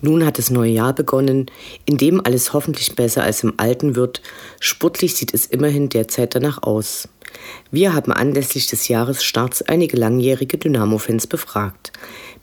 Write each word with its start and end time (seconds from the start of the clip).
Nun 0.00 0.24
hat 0.24 0.38
das 0.38 0.50
neue 0.50 0.70
Jahr 0.70 0.94
begonnen, 0.94 1.46
in 1.84 1.96
dem 1.96 2.24
alles 2.24 2.52
hoffentlich 2.52 2.94
besser 2.94 3.22
als 3.22 3.42
im 3.42 3.54
alten 3.58 3.96
wird. 3.96 4.22
Sportlich 4.58 5.14
sieht 5.14 5.34
es 5.34 5.46
immerhin 5.46 5.88
derzeit 5.88 6.34
danach 6.34 6.62
aus. 6.62 7.08
Wir 7.70 7.94
haben 7.94 8.12
anlässlich 8.12 8.66
des 8.66 8.88
Jahresstarts 8.88 9.62
einige 9.62 9.96
langjährige 9.96 10.58
Dynamo-Fans 10.58 11.26
befragt. 11.26 11.92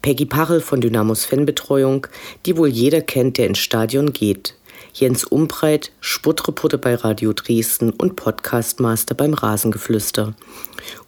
Peggy 0.01 0.25
Parrell 0.25 0.61
von 0.61 0.81
Dynamos 0.81 1.25
Fanbetreuung, 1.25 2.07
die 2.45 2.57
wohl 2.57 2.69
jeder 2.69 3.01
kennt, 3.01 3.37
der 3.37 3.47
ins 3.47 3.59
Stadion 3.59 4.13
geht. 4.13 4.55
Jens 4.93 5.23
Umbreit, 5.23 5.91
Sportreporter 5.99 6.77
bei 6.77 6.95
Radio 6.95 7.33
Dresden 7.33 7.89
und 7.91 8.15
Podcastmaster 8.15 9.15
beim 9.15 9.33
Rasengeflüster. 9.33 10.33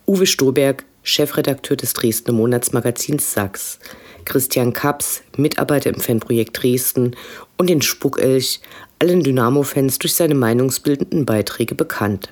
Uwe 0.05 0.25
Stoberg, 0.25 0.85
Chefredakteur 1.03 1.77
des 1.77 1.93
Dresdner 1.93 2.33
Monatsmagazins 2.33 3.33
Sachs. 3.33 3.79
Christian 4.25 4.73
Kaps, 4.73 5.21
Mitarbeiter 5.37 5.89
im 5.89 5.99
Fanprojekt 5.99 6.61
Dresden 6.61 7.15
und 7.57 7.69
den 7.69 7.81
Spuckelch, 7.81 8.59
allen 8.99 9.23
Dynamo-Fans 9.23 9.99
durch 9.99 10.13
seine 10.13 10.35
meinungsbildenden 10.35 11.25
Beiträge 11.25 11.75
bekannt. 11.75 12.29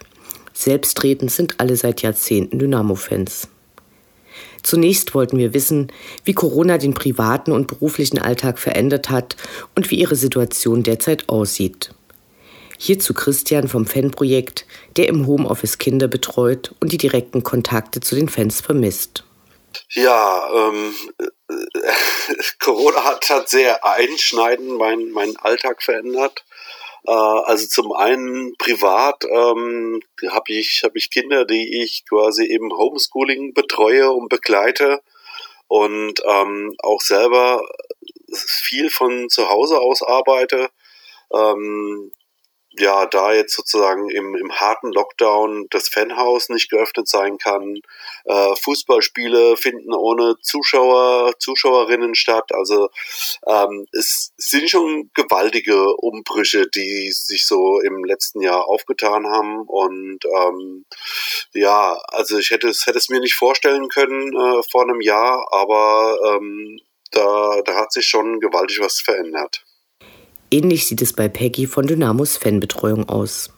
Selbstredend 0.54 1.32
sind 1.32 1.60
alle 1.60 1.76
seit 1.76 2.02
Jahrzehnten 2.02 2.60
Dynamo-Fans. 2.60 3.48
Zunächst 4.64 5.14
wollten 5.14 5.38
wir 5.38 5.54
wissen, 5.54 5.92
wie 6.26 6.34
Corona 6.34 6.78
den 6.78 6.94
privaten 6.94 7.52
und 7.52 7.68
beruflichen 7.68 8.20
Alltag 8.20 8.60
verändert 8.60 9.10
hat 9.10 9.38
und 9.76 9.92
wie 9.92 9.96
ihre 9.96 10.16
Situation 10.16 10.84
derzeit 10.84 11.30
aussieht. 11.30 11.94
Hierzu 12.78 13.14
Christian 13.14 13.68
vom 13.68 13.86
Fanprojekt, 13.86 14.66
der 14.98 15.08
im 15.08 15.26
Homeoffice 15.26 15.78
Kinder 15.78 16.08
betreut 16.08 16.76
und 16.80 16.92
die 16.92 16.98
direkten 16.98 17.44
Kontakte 17.44 18.02
zu 18.02 18.16
den 18.16 18.30
Fans 18.30 18.62
vermisst. 18.62 19.24
Ja, 19.92 20.48
ähm, 20.54 20.94
Corona 22.60 23.04
hat, 23.04 23.30
hat 23.30 23.50
sehr 23.50 23.86
einschneidend 23.86 24.78
meinen 24.78 25.12
mein 25.12 25.36
Alltag 25.38 25.82
verändert. 25.82 26.44
Äh, 27.06 27.12
also 27.12 27.68
zum 27.68 27.94
einen 27.94 28.56
privat 28.58 29.24
ähm, 29.24 30.02
habe 30.30 30.54
ich, 30.54 30.82
hab 30.84 30.96
ich 30.96 31.10
Kinder, 31.10 31.46
die 31.46 31.82
ich 31.84 32.06
quasi 32.08 32.46
im 32.46 32.72
Homeschooling 32.72 33.54
betreue 33.54 34.12
und 34.12 34.30
begleite 34.30 35.02
und 35.68 36.22
ähm, 36.26 36.76
auch 36.80 37.02
selber 37.02 37.62
viel 38.34 38.90
von 38.90 39.30
zu 39.30 39.50
Hause 39.50 39.80
aus 39.80 40.04
arbeite. 40.04 40.70
Ähm, 41.34 42.12
ja, 42.80 43.06
da 43.06 43.34
jetzt 43.34 43.56
sozusagen 43.56 44.10
im, 44.10 44.36
im 44.36 44.52
harten 44.52 44.92
Lockdown 44.92 45.68
das 45.70 45.90
Fanhaus 45.90 46.50
nicht 46.50 46.70
geöffnet 46.70 47.08
sein 47.08 47.38
kann, 47.38 47.80
äh, 48.26 48.56
Fußballspiele 48.56 49.58
finden 49.58 49.94
ohne 49.94 50.36
Zuschauer, 50.42 51.34
Zuschauerinnen 51.40 52.16
statt. 52.16 52.52
Also 52.54 52.90
ähm, 53.48 53.86
es 53.92 54.34
sind 54.38 54.70
schon 54.70 55.10
gewaltige 55.14 55.96
Umbrüche, 55.98 56.68
die 56.68 57.12
sich 57.12 57.46
so 57.48 57.80
im 57.82 58.04
letzten 58.04 58.42
Jahr 58.42 58.68
aufgetan 58.68 59.28
haben. 59.28 59.62
Und 59.68 60.20
ähm, 60.26 60.86
ja, 61.54 61.98
also 62.08 62.38
ich 62.38 62.52
hätte 62.52 62.70
es, 62.70 62.86
hätte 62.86 62.98
es 62.98 63.10
mir 63.10 63.20
nicht 63.20 63.36
vorstellen 63.36 63.90
können 63.90 64.34
äh, 64.34 64.62
vor 64.70 64.84
einem 64.84 65.02
Jahr, 65.02 65.48
aber 65.52 66.18
ähm, 66.26 66.80
da, 67.12 67.62
da 67.64 67.76
hat 67.76 67.92
sich 67.92 68.06
schon 68.06 68.40
gewaltig 68.40 68.80
was 68.80 69.00
verändert. 69.00 69.67
Ähnlich 70.50 70.88
sieht 70.88 71.02
es 71.02 71.14
bei 71.14 71.28
Peggy 71.28 71.68
von 71.68 71.88
Dynamos 71.88 72.38
Fanbetreuung 72.38 73.10
aus. 73.10 73.50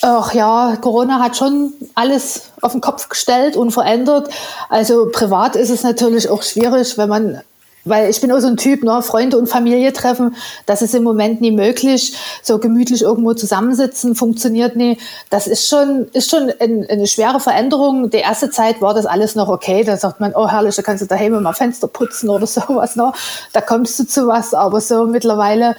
Ach 0.00 0.32
ja, 0.32 0.76
Corona 0.80 1.20
hat 1.20 1.36
schon 1.36 1.72
alles 1.94 2.50
auf 2.60 2.72
den 2.72 2.80
Kopf 2.80 3.08
gestellt 3.08 3.56
und 3.56 3.72
verändert. 3.72 4.28
Also 4.68 5.08
privat 5.10 5.56
ist 5.56 5.70
es 5.70 5.82
natürlich 5.82 6.28
auch 6.28 6.42
schwierig, 6.42 6.96
wenn 6.98 7.08
man, 7.08 7.42
weil 7.88 8.10
ich 8.10 8.20
bin 8.20 8.30
auch 8.32 8.40
so 8.40 8.48
ein 8.48 8.56
Typ, 8.56 8.82
ne, 8.82 9.02
Freunde 9.02 9.38
und 9.38 9.48
Familie 9.48 9.92
treffen, 9.92 10.36
das 10.66 10.82
ist 10.82 10.94
im 10.94 11.02
Moment 11.02 11.40
nie 11.40 11.52
möglich. 11.52 12.16
So 12.42 12.58
gemütlich 12.58 13.02
irgendwo 13.02 13.34
zusammensitzen 13.34 14.14
funktioniert 14.14 14.76
nie. 14.76 14.98
Das 15.30 15.46
ist 15.46 15.68
schon, 15.68 16.08
ist 16.12 16.30
schon 16.30 16.52
ein, 16.60 16.86
eine 16.88 17.06
schwere 17.06 17.40
Veränderung. 17.40 18.10
Die 18.10 18.18
erste 18.18 18.50
Zeit 18.50 18.80
war 18.80 18.94
das 18.94 19.06
alles 19.06 19.34
noch 19.34 19.48
okay. 19.48 19.84
Da 19.84 19.96
sagt 19.96 20.20
man, 20.20 20.34
oh 20.34 20.48
herrlich, 20.48 20.76
da 20.76 20.82
kannst 20.82 21.02
du 21.02 21.06
daheim 21.06 21.42
mal 21.42 21.52
Fenster 21.52 21.88
putzen 21.88 22.28
oder 22.28 22.46
sowas. 22.48 22.96
Ne? 22.96 23.12
Da 23.52 23.60
kommst 23.60 23.98
du 23.98 24.04
zu 24.06 24.26
was. 24.26 24.54
Aber 24.54 24.80
so 24.80 25.06
mittlerweile 25.06 25.76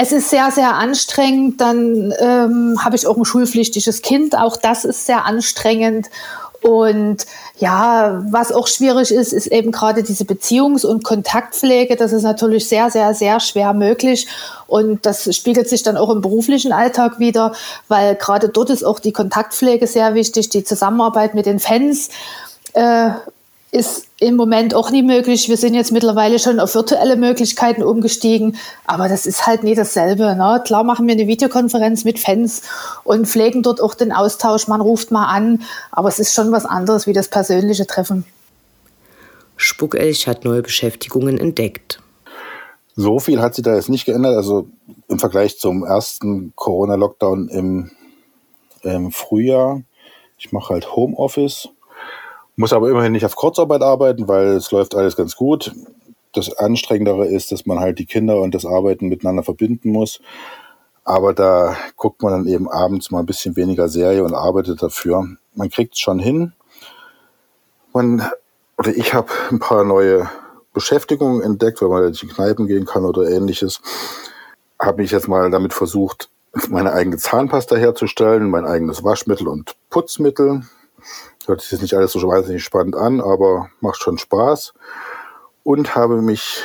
es 0.00 0.12
ist 0.12 0.30
sehr, 0.30 0.52
sehr 0.52 0.74
anstrengend. 0.74 1.60
Dann 1.60 2.14
ähm, 2.20 2.78
habe 2.84 2.94
ich 2.94 3.04
auch 3.08 3.16
ein 3.16 3.24
schulpflichtiges 3.24 4.00
Kind. 4.00 4.38
Auch 4.38 4.56
das 4.56 4.84
ist 4.84 5.06
sehr 5.06 5.26
anstrengend. 5.26 6.08
Und 6.60 7.24
ja, 7.58 8.24
was 8.30 8.50
auch 8.50 8.66
schwierig 8.66 9.12
ist, 9.12 9.32
ist 9.32 9.46
eben 9.46 9.70
gerade 9.70 10.02
diese 10.02 10.24
Beziehungs- 10.24 10.84
und 10.84 11.04
Kontaktpflege. 11.04 11.96
Das 11.96 12.12
ist 12.12 12.24
natürlich 12.24 12.68
sehr, 12.68 12.90
sehr, 12.90 13.14
sehr 13.14 13.38
schwer 13.40 13.72
möglich. 13.74 14.26
Und 14.66 15.06
das 15.06 15.34
spiegelt 15.34 15.68
sich 15.68 15.82
dann 15.82 15.96
auch 15.96 16.10
im 16.10 16.20
beruflichen 16.20 16.72
Alltag 16.72 17.18
wieder, 17.20 17.52
weil 17.86 18.16
gerade 18.16 18.48
dort 18.48 18.70
ist 18.70 18.84
auch 18.84 18.98
die 18.98 19.12
Kontaktpflege 19.12 19.86
sehr 19.86 20.14
wichtig, 20.14 20.48
die 20.48 20.64
Zusammenarbeit 20.64 21.34
mit 21.34 21.46
den 21.46 21.60
Fans. 21.60 22.08
Äh, 22.72 23.10
ist 23.70 24.06
im 24.18 24.36
Moment 24.36 24.74
auch 24.74 24.90
nie 24.90 25.02
möglich. 25.02 25.48
Wir 25.48 25.56
sind 25.56 25.74
jetzt 25.74 25.92
mittlerweile 25.92 26.38
schon 26.38 26.58
auf 26.58 26.74
virtuelle 26.74 27.16
Möglichkeiten 27.16 27.82
umgestiegen, 27.82 28.56
aber 28.86 29.08
das 29.08 29.26
ist 29.26 29.46
halt 29.46 29.62
nie 29.62 29.74
dasselbe. 29.74 30.34
Ne? 30.34 30.62
Klar 30.64 30.84
machen 30.84 31.06
wir 31.06 31.14
eine 31.14 31.26
Videokonferenz 31.26 32.04
mit 32.04 32.18
Fans 32.18 32.62
und 33.04 33.26
pflegen 33.26 33.62
dort 33.62 33.80
auch 33.80 33.94
den 33.94 34.12
Austausch. 34.12 34.68
Man 34.68 34.80
ruft 34.80 35.10
mal 35.10 35.26
an, 35.26 35.62
aber 35.92 36.08
es 36.08 36.18
ist 36.18 36.34
schon 36.34 36.50
was 36.50 36.64
anderes 36.64 37.06
wie 37.06 37.12
das 37.12 37.28
persönliche 37.28 37.86
Treffen. 37.86 38.24
Spuckelch 39.56 40.26
hat 40.26 40.44
neue 40.44 40.62
Beschäftigungen 40.62 41.38
entdeckt. 41.38 42.00
So 42.96 43.18
viel 43.18 43.40
hat 43.40 43.54
sich 43.54 43.64
da 43.64 43.74
jetzt 43.74 43.90
nicht 43.90 44.06
geändert. 44.06 44.36
Also 44.36 44.68
im 45.08 45.18
Vergleich 45.18 45.58
zum 45.58 45.84
ersten 45.84 46.52
Corona-Lockdown 46.56 47.48
im, 47.48 47.90
im 48.82 49.12
Frühjahr. 49.12 49.82
Ich 50.38 50.52
mache 50.52 50.74
halt 50.74 50.96
Homeoffice 50.96 51.68
muss 52.58 52.72
aber 52.72 52.90
immerhin 52.90 53.12
nicht 53.12 53.24
auf 53.24 53.36
Kurzarbeit 53.36 53.82
arbeiten, 53.82 54.26
weil 54.26 54.48
es 54.48 54.72
läuft 54.72 54.96
alles 54.96 55.16
ganz 55.16 55.36
gut. 55.36 55.72
Das 56.32 56.52
Anstrengendere 56.58 57.26
ist, 57.26 57.52
dass 57.52 57.66
man 57.66 57.78
halt 57.78 58.00
die 58.00 58.04
Kinder 58.04 58.40
und 58.40 58.52
das 58.52 58.66
Arbeiten 58.66 59.08
miteinander 59.08 59.44
verbinden 59.44 59.90
muss. 59.90 60.20
Aber 61.04 61.32
da 61.32 61.76
guckt 61.96 62.20
man 62.20 62.32
dann 62.32 62.48
eben 62.48 62.68
abends 62.68 63.12
mal 63.12 63.20
ein 63.20 63.26
bisschen 63.26 63.54
weniger 63.54 63.88
Serie 63.88 64.24
und 64.24 64.34
arbeitet 64.34 64.82
dafür. 64.82 65.26
Man 65.54 65.70
kriegt 65.70 65.94
es 65.94 66.00
schon 66.00 66.18
hin. 66.18 66.52
Man, 67.94 68.28
oder 68.76 68.90
ich 68.90 69.14
habe 69.14 69.28
ein 69.50 69.60
paar 69.60 69.84
neue 69.84 70.28
Beschäftigungen 70.74 71.42
entdeckt, 71.42 71.80
weil 71.80 71.88
man 71.88 72.12
in 72.12 72.28
Kneipen 72.28 72.66
gehen 72.66 72.86
kann 72.86 73.04
oder 73.04 73.30
ähnliches. 73.30 73.80
Habe 74.80 75.02
mich 75.02 75.12
jetzt 75.12 75.28
mal 75.28 75.48
damit 75.50 75.72
versucht, 75.72 76.28
meine 76.68 76.92
eigene 76.92 77.18
Zahnpasta 77.18 77.76
herzustellen, 77.76 78.50
mein 78.50 78.66
eigenes 78.66 79.04
Waschmittel 79.04 79.46
und 79.46 79.76
Putzmittel. 79.90 80.62
Hört 81.46 81.60
sich 81.60 81.72
jetzt 81.72 81.82
nicht 81.82 81.94
alles 81.94 82.12
so 82.12 82.20
wahnsinnig 82.26 82.62
spannend 82.62 82.96
an, 82.96 83.20
aber 83.20 83.70
macht 83.80 84.00
schon 84.00 84.18
Spaß. 84.18 84.74
Und 85.64 85.94
habe 85.94 86.22
mich, 86.22 86.62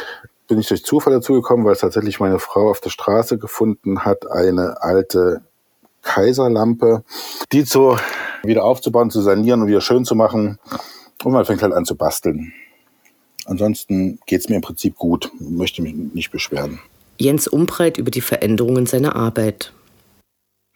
bin 0.48 0.60
ich 0.60 0.68
durch 0.68 0.84
Zufall 0.86 1.14
dazu 1.14 1.34
gekommen, 1.34 1.66
weil 1.66 1.74
es 1.74 1.80
tatsächlich 1.80 2.20
meine 2.20 2.40
Frau 2.40 2.70
auf 2.70 2.82
der 2.82 2.90
Straße 2.90 3.38
gefunden 3.38 4.06
hat, 4.06 4.30
eine 4.30 4.82
alte 4.82 5.42
Kaiserlampe, 6.02 7.04
die 7.52 7.66
zu 7.66 7.98
wieder 8.44 8.66
aufzubauen, 8.66 9.10
zu 9.10 9.22
sanieren 9.22 9.62
und 9.62 9.68
wieder 9.68 9.82
schön 9.82 10.06
zu 10.06 10.16
machen. 10.16 10.60
Und 11.24 11.32
man 11.32 11.46
fängt 11.46 11.64
halt 11.64 11.74
an 11.74 11.86
zu 11.86 11.96
basteln. 11.96 12.54
Ansonsten 13.46 14.20
geht 14.26 14.42
es 14.42 14.50
mir 14.50 14.56
im 14.56 14.62
Prinzip 14.62 14.96
gut, 14.96 15.32
möchte 15.40 15.82
mich 15.82 15.96
nicht 15.96 16.32
beschweren. 16.32 16.80
Jens 17.18 17.48
Umbreit 17.48 17.98
über 17.98 18.12
die 18.12 18.22
Veränderungen 18.22 18.86
seiner 18.86 19.16
Arbeit 19.16 19.74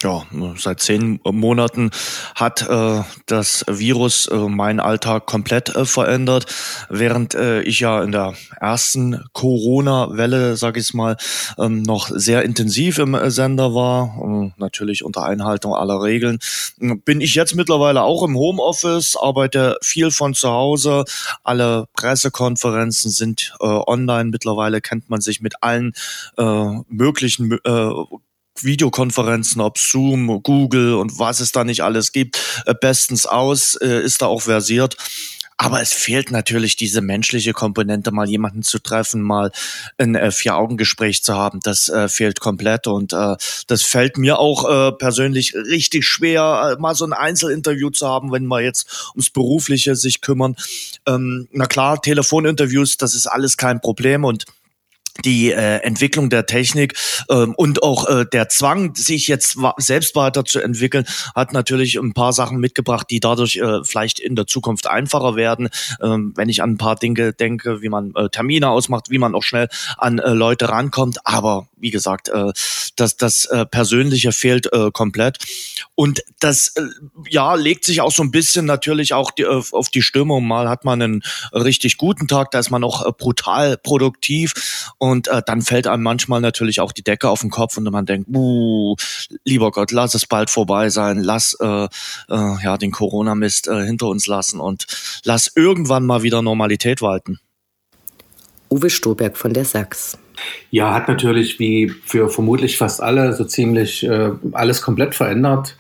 ja, 0.04 0.28
seit 0.58 0.80
zehn 0.80 1.20
Monaten 1.24 1.90
hat 2.36 2.62
äh, 2.62 3.02
das 3.26 3.66
Virus 3.68 4.28
äh, 4.28 4.36
meinen 4.36 4.80
Alltag 4.80 5.26
komplett 5.26 5.76
äh, 5.76 5.86
verändert. 5.86 6.46
Während 6.90 7.34
äh, 7.34 7.62
ich 7.62 7.80
ja 7.80 8.04
in 8.04 8.12
der 8.12 8.36
ersten 8.60 9.24
Corona-Welle, 9.34 10.56
sag 10.56 10.78
ich 10.78 10.94
mal, 10.94 11.18
ähm, 11.58 11.82
noch 11.82 12.12
sehr 12.14 12.44
intensiv 12.44 13.00
im 13.00 13.16
äh, 13.16 13.32
Sender 13.32 13.74
war, 13.74 14.20
äh, 14.22 14.52
natürlich 14.58 15.04
unter 15.04 15.24
Einhaltung 15.24 15.74
aller 15.74 16.04
Regeln, 16.04 16.38
bin 16.78 17.20
ich 17.20 17.34
jetzt 17.34 17.56
mittlerweile 17.56 18.04
auch 18.04 18.22
im 18.22 18.36
Homeoffice, 18.36 19.18
arbeite 19.20 19.78
viel 19.82 20.12
von 20.12 20.36
zu 20.36 20.50
Hause. 20.50 21.06
Alle 21.44 21.88
Pressekonferenzen 21.96 23.10
sind 23.10 23.56
äh, 23.62 23.66
online. 23.66 24.26
Mittlerweile 24.26 24.80
kennt 24.80 25.10
man 25.10 25.22
sich 25.22 25.42
mit 25.42 25.56
allen 25.64 25.94
äh, 26.38 26.68
möglichen 26.88 27.58
äh, 27.64 27.92
Videokonferenzen, 28.64 29.62
ob 29.62 29.78
Zoom, 29.78 30.42
Google 30.44 30.96
und 30.96 31.20
was 31.20 31.40
es 31.40 31.52
da 31.52 31.64
nicht 31.64 31.82
alles 31.82 32.12
gibt, 32.12 32.40
äh, 32.66 32.74
bestens 32.80 33.26
aus, 33.26 33.76
äh, 33.76 34.02
ist 34.02 34.22
da 34.22 34.28
auch 34.28 34.42
versiert. 34.42 34.98
Aber 35.60 35.82
es 35.82 35.92
fehlt 35.92 36.30
natürlich 36.30 36.76
diese 36.76 37.02
menschliche 37.02 37.52
Komponente, 37.52 38.12
mal 38.12 38.30
jemanden 38.30 38.62
zu 38.62 38.78
treffen, 38.78 39.24
mal 39.24 39.52
ein 39.98 40.14
äh, 40.14 40.30
Vier-Augen-Gespräch 40.30 41.24
zu 41.24 41.34
haben. 41.34 41.62
Das 41.64 41.90
äh, 41.90 42.08
fehlt 42.10 42.40
komplett 42.40 42.86
und 42.86 43.12
äh, 43.12 43.36
das 43.66 43.82
fällt 43.82 44.20
mir 44.20 44.38
auch 44.38 44.70
äh, 44.70 44.92
persönlich 44.92 45.56
richtig 45.56 46.06
schwer, 46.06 46.78
mal 46.80 46.94
so 46.94 47.06
ein 47.06 47.14
Einzelinterview 47.14 47.90
zu 47.90 48.08
haben, 48.08 48.32
wenn 48.32 48.46
wir 48.46 48.62
jetzt 48.62 49.10
ums 49.16 49.32
Berufliche 49.32 49.96
sich 49.96 50.22
kümmern. 50.22 50.56
Ähm, 51.08 51.48
na 51.52 51.66
klar, 51.66 52.00
Telefoninterviews, 52.00 52.98
das 52.98 53.16
ist 53.16 53.26
alles 53.26 53.58
kein 53.58 53.82
Problem 53.82 54.26
und 54.26 54.46
die 55.26 55.52
äh, 55.52 55.78
Entwicklung 55.78 56.30
der 56.30 56.46
Technik 56.46 56.96
ähm, 57.30 57.54
und 57.56 57.84
auch 57.84 58.08
äh, 58.08 58.26
der 58.32 58.50
Zwang, 58.50 58.96
sich 58.96 59.28
jetzt 59.28 59.58
selbst 59.78 60.16
weiterzuentwickeln, 60.16 61.06
hat 61.36 61.54
natürlich 61.54 61.96
ein 61.96 62.14
paar 62.14 62.34
Sachen 62.34 62.60
mitgebracht, 62.60 63.08
die 63.10 63.20
dadurch 63.20 63.58
äh, 63.58 63.84
vielleicht 63.84 64.20
in 64.20 64.36
der 64.36 64.48
Zukunft 64.48 64.88
einfacher 64.88 65.36
werden. 65.36 65.70
Ähm, 66.02 66.34
wenn 66.36 66.50
ich 66.50 66.62
an 66.62 66.72
ein 66.72 66.78
paar 66.78 66.96
Dinge 66.96 67.34
denke, 67.34 67.82
wie 67.82 67.90
man 67.90 68.14
äh, 68.16 68.30
Termine 68.30 68.70
ausmacht, 68.70 69.10
wie 69.10 69.18
man 69.18 69.36
auch 69.36 69.44
schnell 69.44 69.68
an 69.98 70.20
äh, 70.20 70.30
Leute 70.32 70.70
rankommt. 70.70 71.20
Aber 71.26 71.68
wie 71.78 71.92
gesagt, 71.92 72.30
äh, 72.30 72.52
das, 72.96 73.18
das 73.18 73.46
äh, 73.46 73.66
Persönliche 73.66 74.32
fehlt 74.32 74.72
äh, 74.74 74.92
komplett. 74.92 75.38
Und 75.96 76.22
das 76.40 76.70
äh, 76.76 76.84
ja 77.30 77.56
legt 77.56 77.86
sich 77.86 78.02
auch 78.02 78.12
so 78.12 78.24
ein 78.24 78.32
bisschen 78.32 78.66
natürlich 78.66 79.14
auch 79.14 79.32
die, 79.32 79.46
auf, 79.46 79.74
auf 79.74 79.90
die 79.90 80.02
Stimmung. 80.02 80.46
Mal 80.46 80.70
hat 80.70 80.86
man 80.86 81.02
einen 81.02 81.24
richtig 81.54 81.98
guten 81.98 82.28
Tag, 82.28 82.52
da 82.52 82.60
ist 82.60 82.70
man 82.70 82.84
auch 82.84 83.06
äh, 83.06 83.12
brutal 83.12 83.78
produktiv. 83.78 84.94
Und 84.98 85.07
äh, 85.28 85.42
dann 85.46 85.62
fällt 85.62 85.88
einem 85.88 86.04
manchmal 86.04 86.42
natürlich 86.42 86.80
auch 86.80 86.92
die 86.92 87.04
Decke 87.04 87.30
auf 87.30 87.42
den 87.42 87.50
Kopf 87.50 87.78
und 87.78 87.90
man 87.92 88.06
denkt, 88.06 88.30
uh, 88.34 88.96
lieber 89.44 89.72
Gott, 89.72 89.92
lass 89.92 90.14
es 90.14 90.26
bald 90.26 90.50
vorbei 90.50 90.90
sein, 90.90 91.20
lass 91.20 91.58
äh, 91.60 91.86
äh, 91.86 91.88
ja 92.64 92.78
den 92.78 92.92
Corona-Mist 92.92 93.68
äh, 93.68 93.86
hinter 93.86 94.08
uns 94.08 94.28
lassen 94.28 94.60
und 94.60 94.88
lass 95.24 95.52
irgendwann 95.56 96.06
mal 96.06 96.24
wieder 96.24 96.42
Normalität 96.42 97.02
walten. 97.02 97.40
Uwe 98.70 98.90
Stoberg 98.90 99.38
von 99.38 99.54
der 99.54 99.66
Sachs. 99.66 100.18
Ja, 100.70 100.94
hat 100.94 101.08
natürlich 101.08 101.60
wie 101.60 101.90
für 101.90 102.30
vermutlich 102.30 102.78
fast 102.78 103.02
alle 103.02 103.34
so 103.34 103.44
ziemlich 103.46 104.04
äh, 104.04 104.32
alles 104.52 104.82
komplett 104.82 105.16
verändert. 105.16 105.76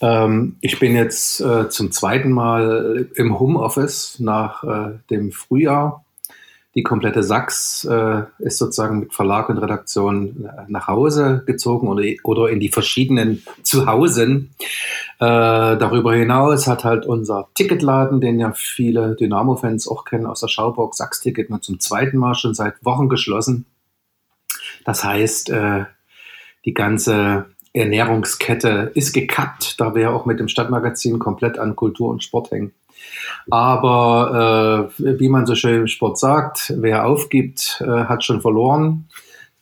Ähm, 0.00 0.56
ich 0.60 0.78
bin 0.78 0.94
jetzt 0.94 1.40
äh, 1.40 1.68
zum 1.68 1.90
zweiten 1.90 2.30
Mal 2.30 3.08
im 3.14 3.38
Homeoffice 3.38 4.18
nach 4.20 4.62
äh, 4.62 4.98
dem 5.10 5.32
Frühjahr 5.32 6.04
die 6.76 6.82
komplette 6.82 7.22
Sachs 7.22 7.84
äh, 7.86 8.24
ist 8.38 8.58
sozusagen 8.58 9.00
mit 9.00 9.14
Verlag 9.14 9.48
und 9.48 9.56
Redaktion 9.56 10.44
äh, 10.44 10.64
nach 10.68 10.86
Hause 10.88 11.42
gezogen 11.46 11.88
oder, 11.88 12.04
oder 12.22 12.50
in 12.50 12.60
die 12.60 12.68
verschiedenen 12.68 13.42
Zuhausen. 13.62 14.54
Äh, 15.18 15.24
darüber 15.24 16.14
hinaus 16.14 16.66
hat 16.66 16.84
halt 16.84 17.06
unser 17.06 17.48
Ticketladen, 17.54 18.20
den 18.20 18.38
ja 18.38 18.52
viele 18.52 19.16
Dynamo-Fans 19.16 19.88
auch 19.88 20.04
kennen 20.04 20.26
aus 20.26 20.40
der 20.40 20.48
Schauburg, 20.48 20.94
Sachs-Ticket, 20.94 21.48
nur 21.48 21.62
zum 21.62 21.80
zweiten 21.80 22.18
Mal 22.18 22.34
schon 22.34 22.52
seit 22.52 22.84
Wochen 22.84 23.08
geschlossen. 23.08 23.64
Das 24.84 25.02
heißt, 25.02 25.48
äh, 25.48 25.86
die 26.66 26.74
ganze 26.74 27.46
Ernährungskette 27.72 28.92
ist 28.94 29.14
gekappt, 29.14 29.80
da 29.80 29.94
wir 29.94 30.02
ja 30.02 30.10
auch 30.10 30.26
mit 30.26 30.40
dem 30.40 30.48
Stadtmagazin 30.48 31.18
komplett 31.18 31.58
an 31.58 31.74
Kultur 31.74 32.10
und 32.10 32.22
Sport 32.22 32.50
hängen. 32.50 32.72
Aber 33.50 34.90
äh, 34.98 35.18
wie 35.20 35.28
man 35.28 35.46
so 35.46 35.54
schön 35.54 35.80
im 35.80 35.86
Sport 35.86 36.18
sagt, 36.18 36.72
wer 36.76 37.06
aufgibt, 37.06 37.82
äh, 37.86 38.04
hat 38.04 38.24
schon 38.24 38.40
verloren. 38.40 39.08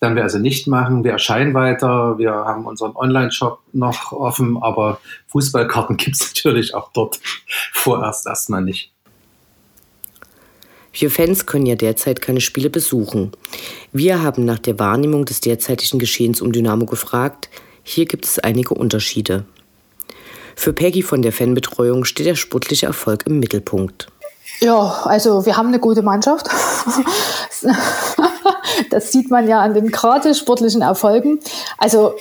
Dann 0.00 0.16
wir 0.16 0.22
also 0.22 0.38
nicht 0.38 0.66
machen. 0.66 1.04
Wir 1.04 1.12
erscheinen 1.12 1.54
weiter. 1.54 2.18
Wir 2.18 2.32
haben 2.32 2.66
unseren 2.66 2.94
Online-Shop 2.94 3.60
noch 3.72 4.12
offen, 4.12 4.58
aber 4.60 5.00
Fußballkarten 5.28 5.96
gibt 5.98 6.16
es 6.16 6.34
natürlich 6.34 6.74
auch 6.74 6.90
dort 6.92 7.20
vorerst 7.72 8.26
erstmal 8.26 8.62
nicht. 8.62 8.90
Wir 10.96 11.10
Fans 11.10 11.46
können 11.46 11.66
ja 11.66 11.74
derzeit 11.74 12.20
keine 12.20 12.40
Spiele 12.40 12.70
besuchen. 12.70 13.32
Wir 13.92 14.22
haben 14.22 14.44
nach 14.44 14.60
der 14.60 14.78
Wahrnehmung 14.78 15.24
des 15.24 15.40
derzeitigen 15.40 15.98
Geschehens 15.98 16.40
um 16.40 16.52
Dynamo 16.52 16.86
gefragt. 16.86 17.50
Hier 17.82 18.06
gibt 18.06 18.24
es 18.24 18.38
einige 18.38 18.74
Unterschiede. 18.74 19.44
Für 20.56 20.72
Peggy 20.72 21.02
von 21.02 21.22
der 21.22 21.32
Fanbetreuung 21.32 22.04
steht 22.04 22.26
der 22.26 22.34
sportliche 22.34 22.86
Erfolg 22.86 23.26
im 23.26 23.40
Mittelpunkt. 23.40 24.08
Ja, 24.60 25.02
also 25.04 25.46
wir 25.46 25.56
haben 25.56 25.68
eine 25.68 25.78
gute 25.78 26.02
Mannschaft. 26.02 26.48
das 28.90 29.12
sieht 29.12 29.30
man 29.30 29.48
ja 29.48 29.60
an 29.60 29.74
den 29.74 29.90
gerade 29.90 30.34
sportlichen 30.34 30.82
Erfolgen. 30.82 31.40
Also 31.78 32.14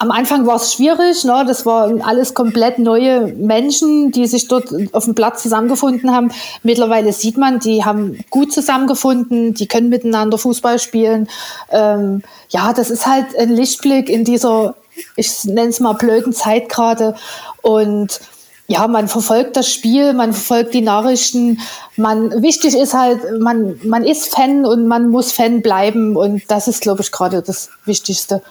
am 0.00 0.10
Anfang 0.10 0.46
war 0.46 0.56
es 0.56 0.72
schwierig, 0.72 1.24
ne? 1.24 1.44
das 1.46 1.66
waren 1.66 2.00
alles 2.00 2.32
komplett 2.32 2.78
neue 2.78 3.26
Menschen, 3.34 4.10
die 4.12 4.26
sich 4.26 4.48
dort 4.48 4.72
auf 4.92 5.04
dem 5.04 5.14
Platz 5.14 5.42
zusammengefunden 5.42 6.10
haben. 6.10 6.32
Mittlerweile 6.62 7.12
sieht 7.12 7.36
man, 7.36 7.58
die 7.58 7.84
haben 7.84 8.18
gut 8.30 8.50
zusammengefunden, 8.50 9.52
die 9.52 9.68
können 9.68 9.90
miteinander 9.90 10.38
Fußball 10.38 10.78
spielen. 10.78 11.28
Ähm, 11.70 12.22
ja, 12.48 12.72
das 12.72 12.90
ist 12.90 13.06
halt 13.06 13.36
ein 13.36 13.50
Lichtblick 13.50 14.08
in 14.08 14.24
dieser 14.24 14.74
ich 15.16 15.44
nenne 15.44 15.68
es 15.68 15.80
mal 15.80 15.94
blöden 15.94 16.32
Zeit 16.32 16.68
gerade. 16.68 17.14
Und 17.62 18.20
ja, 18.66 18.86
man 18.86 19.08
verfolgt 19.08 19.56
das 19.56 19.72
Spiel, 19.72 20.12
man 20.12 20.32
verfolgt 20.32 20.74
die 20.74 20.80
Nachrichten. 20.80 21.58
Man, 21.96 22.42
wichtig 22.42 22.76
ist 22.76 22.94
halt, 22.94 23.40
man, 23.40 23.80
man 23.84 24.04
ist 24.04 24.32
Fan 24.32 24.64
und 24.64 24.86
man 24.86 25.10
muss 25.10 25.32
Fan 25.32 25.60
bleiben. 25.60 26.16
Und 26.16 26.42
das 26.48 26.68
ist, 26.68 26.80
glaube 26.80 27.02
ich, 27.02 27.10
gerade 27.10 27.42
das 27.42 27.70
Wichtigste. 27.84 28.42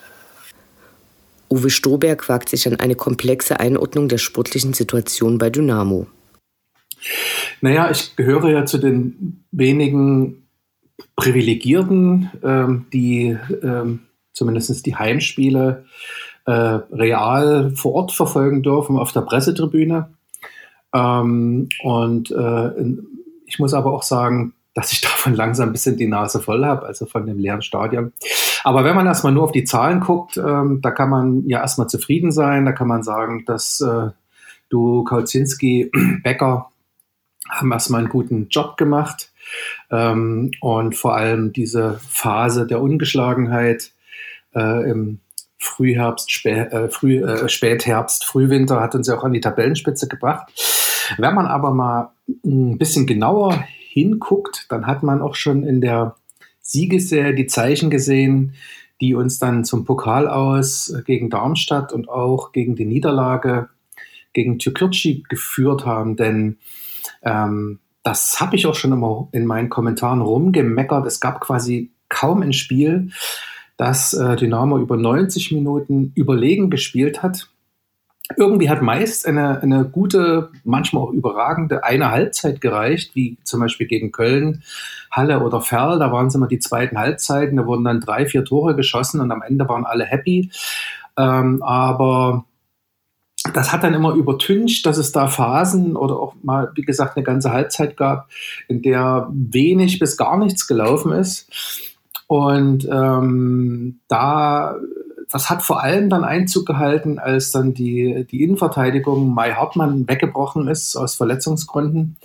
Uwe 1.49 1.69
Stoberg 1.69 2.27
wagt 2.29 2.49
sich 2.49 2.67
an 2.67 2.75
eine 2.75 2.95
komplexe 2.95 3.59
Einordnung 3.59 4.09
der 4.09 4.17
sportlichen 4.17 4.73
Situation 4.73 5.37
bei 5.37 5.49
Dynamo. 5.49 6.07
Naja, 7.61 7.89
ich 7.89 8.15
gehöre 8.15 8.49
ja 8.49 8.65
zu 8.65 8.77
den 8.77 9.45
wenigen 9.51 10.47
Privilegierten, 11.15 12.29
ähm, 12.43 12.85
die 12.91 13.37
ähm, 13.63 14.01
zumindest 14.33 14.85
die 14.85 14.95
Heimspiele 14.95 15.85
äh, 16.49 16.81
real 16.91 17.71
vor 17.75 17.93
Ort 17.93 18.11
verfolgen 18.11 18.63
dürfen 18.63 18.97
auf 18.97 19.11
der 19.11 19.21
Pressetribüne. 19.21 20.09
Ähm, 20.95 21.69
und 21.83 22.31
äh, 22.31 22.71
ich 23.45 23.59
muss 23.59 23.75
aber 23.75 23.93
auch 23.93 24.01
sagen, 24.01 24.53
dass 24.73 24.91
ich 24.91 25.01
davon 25.01 25.35
langsam 25.35 25.69
ein 25.69 25.71
bisschen 25.73 25.97
die 25.97 26.07
Nase 26.07 26.39
voll 26.39 26.65
habe, 26.65 26.87
also 26.87 27.05
von 27.05 27.27
dem 27.27 27.37
leeren 27.37 27.61
Stadion. 27.61 28.13
Aber 28.63 28.83
wenn 28.83 28.95
man 28.95 29.05
erstmal 29.05 29.31
nur 29.31 29.43
auf 29.43 29.51
die 29.51 29.63
Zahlen 29.63 29.99
guckt, 29.99 30.37
ähm, 30.37 30.79
da 30.81 30.89
kann 30.89 31.11
man 31.11 31.47
ja 31.47 31.59
erstmal 31.59 31.87
zufrieden 31.87 32.31
sein. 32.31 32.65
Da 32.65 32.71
kann 32.71 32.87
man 32.87 33.03
sagen, 33.03 33.45
dass 33.45 33.79
äh, 33.81 34.09
du, 34.69 35.03
Kauzinski, 35.03 35.91
Becker 36.23 36.71
haben 37.47 37.71
erstmal 37.71 38.01
einen 38.01 38.09
guten 38.09 38.47
Job 38.49 38.75
gemacht. 38.75 39.31
Ähm, 39.91 40.51
und 40.61 40.95
vor 40.95 41.15
allem 41.15 41.53
diese 41.53 41.99
Phase 42.07 42.65
der 42.65 42.81
Ungeschlagenheit 42.81 43.91
äh, 44.55 44.89
im 44.89 45.19
Frühherbst, 45.59 46.31
Spä 46.31 46.49
äh, 46.49 46.89
Früh, 46.89 47.23
äh, 47.23 47.49
Spätherbst, 47.49 48.25
Frühwinter 48.25 48.79
hat 48.79 48.95
uns 48.95 49.07
ja 49.07 49.17
auch 49.17 49.23
an 49.23 49.33
die 49.33 49.41
Tabellenspitze 49.41 50.07
gebracht. 50.07 50.51
Wenn 51.17 51.35
man 51.35 51.45
aber 51.45 51.71
mal 51.73 52.11
ein 52.45 52.77
bisschen 52.77 53.05
genauer 53.05 53.63
hinguckt, 53.89 54.67
dann 54.69 54.87
hat 54.87 55.03
man 55.03 55.21
auch 55.21 55.35
schon 55.35 55.63
in 55.63 55.81
der 55.81 56.15
Siegesserie 56.61 57.35
die 57.35 57.47
Zeichen 57.47 57.89
gesehen, 57.89 58.53
die 59.01 59.15
uns 59.15 59.39
dann 59.39 59.65
zum 59.65 59.85
Pokal 59.85 60.27
aus 60.27 60.93
gegen 61.05 61.29
Darmstadt 61.29 61.93
und 61.93 62.09
auch 62.09 62.51
gegen 62.51 62.75
die 62.75 62.85
Niederlage 62.85 63.69
gegen 64.33 64.59
Türkirci 64.59 65.23
geführt 65.27 65.85
haben. 65.85 66.15
Denn 66.15 66.57
ähm, 67.23 67.79
das 68.03 68.39
habe 68.39 68.55
ich 68.55 68.65
auch 68.67 68.75
schon 68.75 68.91
immer 68.91 69.27
in 69.31 69.45
meinen 69.45 69.69
Kommentaren 69.69 70.21
rumgemeckert. 70.21 71.05
Es 71.05 71.19
gab 71.19 71.41
quasi 71.41 71.91
kaum 72.07 72.41
ein 72.41 72.53
Spiel, 72.53 73.11
dass 73.79 74.13
äh, 74.13 74.35
Dynamo 74.35 74.77
über 74.77 74.97
90 74.97 75.53
Minuten 75.53 76.11
überlegen 76.13 76.69
gespielt 76.69 77.23
hat. 77.23 77.47
Irgendwie 78.35 78.69
hat 78.69 78.81
meist 78.81 79.25
eine, 79.25 79.61
eine 79.61 79.85
gute, 79.85 80.49
manchmal 80.65 81.03
auch 81.03 81.11
überragende 81.11 81.85
eine 81.85 82.11
Halbzeit 82.11 82.59
gereicht, 82.59 83.15
wie 83.15 83.37
zum 83.45 83.61
Beispiel 83.61 83.87
gegen 83.87 84.11
Köln, 84.11 84.63
Halle 85.09 85.39
oder 85.39 85.61
Ferl. 85.61 85.97
Da 85.97 86.11
waren 86.11 86.27
es 86.27 86.35
immer 86.35 86.47
die 86.47 86.59
zweiten 86.59 86.97
Halbzeiten, 86.97 87.55
da 87.55 87.65
wurden 87.65 87.85
dann 87.85 88.01
drei, 88.01 88.25
vier 88.25 88.43
Tore 88.43 88.75
geschossen 88.75 89.21
und 89.21 89.31
am 89.31 89.41
Ende 89.41 89.69
waren 89.69 89.85
alle 89.85 90.03
happy. 90.03 90.51
Ähm, 91.17 91.63
aber 91.63 92.43
das 93.53 93.71
hat 93.71 93.83
dann 93.83 93.93
immer 93.93 94.13
übertüncht, 94.13 94.85
dass 94.85 94.97
es 94.97 95.13
da 95.13 95.29
Phasen 95.29 95.95
oder 95.95 96.19
auch 96.19 96.35
mal, 96.43 96.69
wie 96.75 96.81
gesagt, 96.81 97.15
eine 97.15 97.23
ganze 97.23 97.51
Halbzeit 97.53 97.95
gab, 97.95 98.27
in 98.67 98.81
der 98.81 99.29
wenig 99.31 99.99
bis 99.99 100.17
gar 100.17 100.37
nichts 100.37 100.67
gelaufen 100.67 101.13
ist. 101.13 101.49
Und 102.29 102.87
ähm, 102.91 104.01
da, 104.07 104.75
das 105.31 105.49
hat 105.49 105.63
vor 105.63 105.81
allem 105.81 106.11
dann 106.11 106.23
Einzug 106.23 106.67
gehalten, 106.67 107.17
als 107.17 107.49
dann 107.49 107.73
die, 107.73 108.27
die 108.29 108.43
Innenverteidigung 108.43 109.33
Mai 109.33 109.53
Hartmann 109.53 110.07
weggebrochen 110.07 110.67
ist 110.67 110.95
aus 110.95 111.15
Verletzungsgründen. 111.15 112.17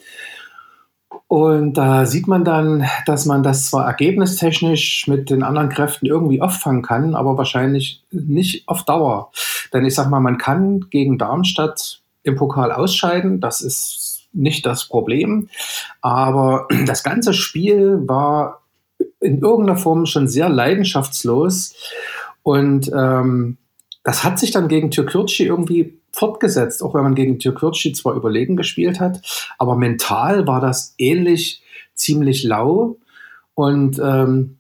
Und 1.26 1.78
da 1.78 2.04
sieht 2.04 2.28
man 2.28 2.44
dann, 2.44 2.84
dass 3.06 3.24
man 3.24 3.42
das 3.42 3.70
zwar 3.70 3.86
ergebnistechnisch 3.86 5.06
mit 5.08 5.30
den 5.30 5.42
anderen 5.42 5.70
Kräften 5.70 6.04
irgendwie 6.04 6.42
auffangen 6.42 6.82
kann, 6.82 7.14
aber 7.14 7.38
wahrscheinlich 7.38 8.04
nicht 8.10 8.68
auf 8.68 8.84
Dauer. 8.84 9.30
Denn 9.72 9.86
ich 9.86 9.94
sag 9.94 10.10
mal, 10.10 10.20
man 10.20 10.36
kann 10.36 10.90
gegen 10.90 11.16
Darmstadt 11.16 12.02
im 12.24 12.36
Pokal 12.36 12.72
ausscheiden. 12.72 13.40
Das 13.40 13.62
ist 13.62 14.26
nicht 14.34 14.66
das 14.66 14.84
Problem. 14.86 15.48
Aber 16.02 16.68
das 16.84 17.02
ganze 17.02 17.32
Spiel 17.32 18.02
war 18.06 18.63
in 19.24 19.38
irgendeiner 19.38 19.78
Form 19.78 20.06
schon 20.06 20.28
sehr 20.28 20.48
leidenschaftslos. 20.48 21.74
Und 22.42 22.90
ähm, 22.94 23.56
das 24.02 24.22
hat 24.22 24.38
sich 24.38 24.50
dann 24.50 24.68
gegen 24.68 24.90
Türkürci 24.90 25.44
irgendwie 25.44 25.98
fortgesetzt, 26.12 26.82
auch 26.82 26.94
wenn 26.94 27.02
man 27.02 27.14
gegen 27.14 27.38
Türkürci 27.38 27.92
zwar 27.92 28.14
überlegen 28.14 28.56
gespielt 28.56 29.00
hat, 29.00 29.20
aber 29.58 29.74
mental 29.74 30.46
war 30.46 30.60
das 30.60 30.94
ähnlich 30.98 31.62
ziemlich 31.94 32.44
lau. 32.44 32.98
Und 33.54 34.00
ähm, 34.02 34.58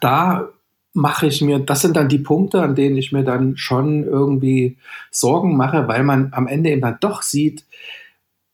da 0.00 0.48
mache 0.92 1.26
ich 1.26 1.42
mir, 1.42 1.58
das 1.58 1.82
sind 1.82 1.96
dann 1.96 2.08
die 2.08 2.18
Punkte, 2.18 2.62
an 2.62 2.74
denen 2.74 2.96
ich 2.96 3.12
mir 3.12 3.24
dann 3.24 3.56
schon 3.56 4.04
irgendwie 4.04 4.78
Sorgen 5.10 5.56
mache, 5.56 5.86
weil 5.88 6.04
man 6.04 6.32
am 6.32 6.46
Ende 6.46 6.70
eben 6.70 6.80
dann 6.80 6.98
doch 7.00 7.22
sieht, 7.22 7.64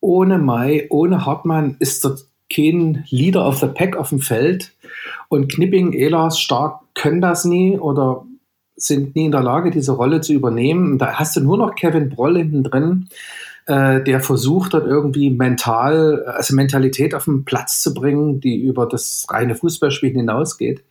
ohne 0.00 0.38
Mai, 0.38 0.86
ohne 0.90 1.26
Hartmann 1.26 1.76
ist 1.78 2.04
dort 2.04 2.26
kein 2.52 3.04
Leader 3.10 3.46
of 3.46 3.58
the 3.58 3.66
Pack 3.66 3.96
auf 3.96 4.10
dem 4.10 4.20
Feld 4.20 4.72
und 5.28 5.52
Knipping, 5.52 5.92
Elas, 5.92 6.38
Stark 6.38 6.80
können 6.94 7.20
das 7.20 7.44
nie 7.44 7.78
oder 7.78 8.24
sind 8.76 9.14
nie 9.14 9.26
in 9.26 9.32
der 9.32 9.42
Lage, 9.42 9.70
diese 9.70 9.92
Rolle 9.92 10.20
zu 10.20 10.32
übernehmen. 10.32 10.98
Da 10.98 11.14
hast 11.14 11.36
du 11.36 11.40
nur 11.40 11.58
noch 11.58 11.74
Kevin 11.74 12.08
Broll 12.08 12.38
hinten 12.38 12.64
drin, 12.64 13.08
äh, 13.66 14.02
der 14.02 14.20
versucht 14.20 14.74
dort 14.74 14.86
irgendwie 14.86 15.30
mental, 15.30 16.24
also 16.26 16.54
Mentalität 16.54 17.14
auf 17.14 17.26
den 17.26 17.44
Platz 17.44 17.82
zu 17.82 17.94
bringen, 17.94 18.40
die 18.40 18.60
über 18.60 18.86
das 18.86 19.26
reine 19.30 19.54
Fußballspielen 19.54 20.16
hinausgeht. 20.16 20.82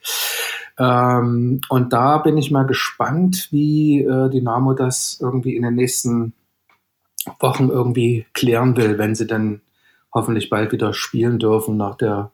Ähm, 0.77 1.61
und 1.67 1.91
da 1.91 2.19
bin 2.19 2.37
ich 2.37 2.51
mal 2.51 2.65
gespannt, 2.65 3.49
wie 3.51 4.01
äh, 4.01 4.29
Dynamo 4.29 4.73
das 4.73 5.19
irgendwie 5.19 5.55
in 5.55 5.63
den 5.63 5.75
nächsten 5.75 6.33
Wochen 7.39 7.69
irgendwie 7.69 8.25
klären 8.33 8.77
will, 8.77 8.97
wenn 8.97 9.13
sie 9.13 9.27
dann 9.27 9.61
hoffentlich 10.13 10.49
bald 10.49 10.71
wieder 10.71 10.93
spielen 10.93 11.39
dürfen 11.39 11.77
nach 11.77 11.95
der 11.95 12.31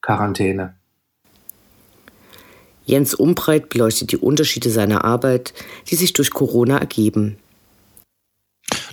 Quarantäne. 0.00 0.76
Jens 2.84 3.14
Umbreit 3.14 3.68
beleuchtet 3.68 4.12
die 4.12 4.16
Unterschiede 4.16 4.70
seiner 4.70 5.04
Arbeit, 5.04 5.54
die 5.88 5.94
sich 5.94 6.12
durch 6.12 6.30
Corona 6.30 6.78
ergeben. 6.78 7.38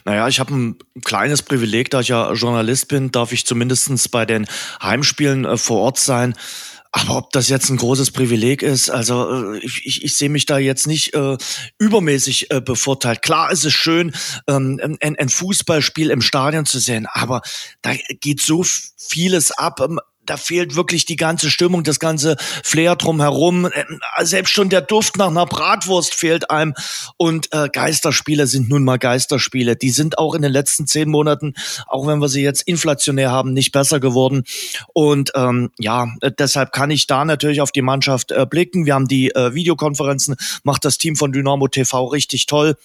Naja, 0.06 0.28
ich 0.28 0.40
habe 0.40 0.54
ein 0.54 0.76
kleines 1.04 1.42
Privileg, 1.42 1.90
da 1.90 2.00
ich 2.00 2.10
ja 2.10 2.32
Journalist 2.34 2.88
bin, 2.88 3.12
darf 3.12 3.32
ich 3.32 3.46
zumindest 3.46 4.12
bei 4.12 4.26
den 4.26 4.48
Heimspielen 4.82 5.46
äh, 5.46 5.58
vor 5.58 5.82
Ort 5.82 6.00
sein. 6.00 6.36
Aber 6.92 7.18
ob 7.18 7.32
das 7.32 7.50
jetzt 7.50 7.70
ein 7.70 7.78
großes 7.78 8.12
Privileg 8.12 8.64
ist, 8.64 8.90
also 8.90 9.54
äh, 9.54 9.60
ich, 9.60 9.86
ich, 9.86 10.04
ich 10.04 10.18
sehe 10.18 10.30
mich 10.30 10.48
da 10.48 10.58
jetzt 10.58 10.88
nicht 10.88 11.14
äh, 11.14 11.38
übermäßig 11.78 12.50
äh, 12.50 12.62
bevorteilt. 12.62 13.22
Klar 13.22 13.52
ist 13.52 13.64
es 13.64 13.74
schön, 13.74 14.14
ähm, 14.48 14.98
ein, 15.00 15.16
ein 15.16 15.30
Fußballspiel 15.30 16.10
im 16.10 16.22
Stadion 16.22 16.66
zu 16.66 16.80
sehen, 16.80 17.06
aber 17.12 17.42
da 17.84 17.94
geht 18.22 18.42
so 18.42 18.66
vieles 18.98 19.52
ab. 19.52 19.80
Da 20.30 20.38
fehlt 20.38 20.76
wirklich 20.76 21.06
die 21.06 21.16
ganze 21.16 21.50
Stimmung, 21.50 21.84
das 21.84 22.00
ganze 22.00 22.36
Flair 22.64 22.96
drumherum. 22.96 23.66
Ähm, 23.66 24.00
selbst 24.22 24.52
schon 24.52 24.70
der 24.70 24.82
Duft 24.82 25.18
nach 25.18 25.30
einer 25.30 25.48
Bratwurst 25.48 26.14
fehlt 26.14 26.52
einem. 26.52 26.76
Und 27.18 27.52
äh, 27.52 27.68
Geisterspiele 27.68 28.46
sind 28.46 28.70
nun 28.70 28.84
mal 28.84 29.00
Geisterspiele. 29.00 29.76
Die 29.76 29.90
sind 29.90 30.20
auch 30.20 30.36
in 30.36 30.44
den 30.44 30.52
letzten 30.52 30.86
zehn 30.86 31.10
Monaten, 31.10 31.56
auch 31.88 32.06
wenn 32.06 32.20
wir 32.20 32.30
sie 32.30 32.44
jetzt 32.44 32.62
inflationär 32.62 33.32
haben, 33.32 33.54
nicht 33.54 33.72
besser 33.72 34.00
geworden. 34.00 34.44
Und 34.94 35.32
ähm, 35.34 35.72
ja, 35.80 36.08
äh, 36.22 36.32
deshalb 36.38 36.74
kann 36.74 36.92
ich 36.92 37.08
da 37.08 37.26
natürlich 37.26 37.62
auf 37.62 37.72
die 37.72 37.82
Mannschaft 37.82 38.32
äh, 38.32 38.46
blicken. 38.46 38.86
Wir 38.86 38.94
haben 38.94 39.08
die 39.08 39.32
äh, 39.32 39.56
Videokonferenzen, 39.56 40.36
macht 40.62 40.86
das 40.86 41.00
Team 41.00 41.16
von 41.16 41.32
Dynamo 41.32 41.68
TV 41.68 42.06
richtig 42.06 42.46
toll 42.46 42.76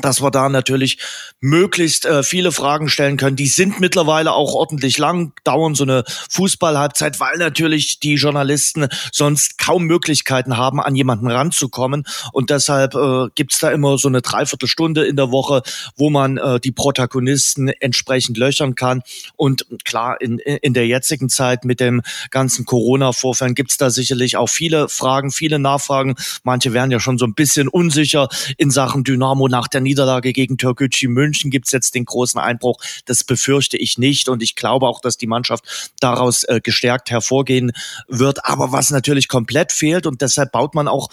dass 0.00 0.22
wir 0.22 0.30
da 0.30 0.48
natürlich 0.48 0.98
möglichst 1.40 2.04
äh, 2.04 2.22
viele 2.22 2.52
Fragen 2.52 2.88
stellen 2.88 3.16
können. 3.16 3.36
Die 3.36 3.46
sind 3.46 3.80
mittlerweile 3.80 4.32
auch 4.32 4.54
ordentlich 4.54 4.98
lang, 4.98 5.32
dauern 5.44 5.74
so 5.74 5.84
eine 5.84 6.04
Fußballhalbzeit, 6.30 7.20
weil 7.20 7.38
natürlich 7.38 8.00
die 8.00 8.14
Journalisten 8.14 8.88
sonst 9.12 9.58
kaum 9.58 9.84
Möglichkeiten 9.84 10.56
haben, 10.56 10.80
an 10.80 10.94
jemanden 10.94 11.28
ranzukommen. 11.28 12.04
Und 12.32 12.50
deshalb 12.50 12.94
äh, 12.94 13.28
gibt's 13.34 13.60
da 13.60 13.70
immer 13.70 13.98
so 13.98 14.08
eine 14.08 14.22
Dreiviertelstunde 14.22 15.04
in 15.04 15.16
der 15.16 15.30
Woche, 15.30 15.62
wo 15.96 16.10
man 16.10 16.36
äh, 16.36 16.60
die 16.60 16.72
Protagonisten 16.72 17.68
entsprechend 17.68 18.36
löchern 18.36 18.74
kann. 18.74 19.02
Und 19.36 19.66
klar, 19.84 20.20
in, 20.20 20.38
in 20.38 20.74
der 20.74 20.86
jetzigen 20.86 21.28
Zeit 21.28 21.64
mit 21.64 21.80
dem 21.80 22.02
ganzen 22.30 22.64
Corona-Vorfällen 22.64 23.54
gibt's 23.54 23.76
da 23.76 23.90
sicherlich 23.90 24.36
auch 24.36 24.48
viele 24.48 24.88
Fragen, 24.88 25.30
viele 25.30 25.58
Nachfragen. 25.58 26.16
Manche 26.42 26.72
werden 26.72 26.90
ja 26.90 27.00
schon 27.00 27.18
so 27.18 27.24
ein 27.24 27.34
bisschen 27.34 27.68
unsicher 27.68 28.28
in 28.56 28.70
Sachen 28.70 29.04
Dynamo 29.04 29.48
nach 29.48 29.68
der 29.68 29.80
Niederlage 29.90 30.32
gegen 30.32 30.56
Türkgücü 30.56 31.08
München 31.08 31.50
gibt 31.50 31.66
es 31.66 31.72
jetzt 31.72 31.96
den 31.96 32.04
großen 32.04 32.40
Einbruch. 32.40 32.80
Das 33.06 33.24
befürchte 33.24 33.76
ich 33.76 33.98
nicht 33.98 34.28
und 34.28 34.40
ich 34.40 34.54
glaube 34.54 34.86
auch, 34.86 35.00
dass 35.00 35.16
die 35.16 35.26
Mannschaft 35.26 35.92
daraus 35.98 36.44
äh, 36.44 36.60
gestärkt 36.62 37.10
hervorgehen 37.10 37.72
wird. 38.06 38.44
Aber 38.44 38.70
was 38.70 38.90
natürlich 38.90 39.26
komplett 39.26 39.72
fehlt 39.72 40.06
und 40.06 40.22
deshalb 40.22 40.52
baut 40.52 40.74
man 40.74 40.86
auch 40.86 41.08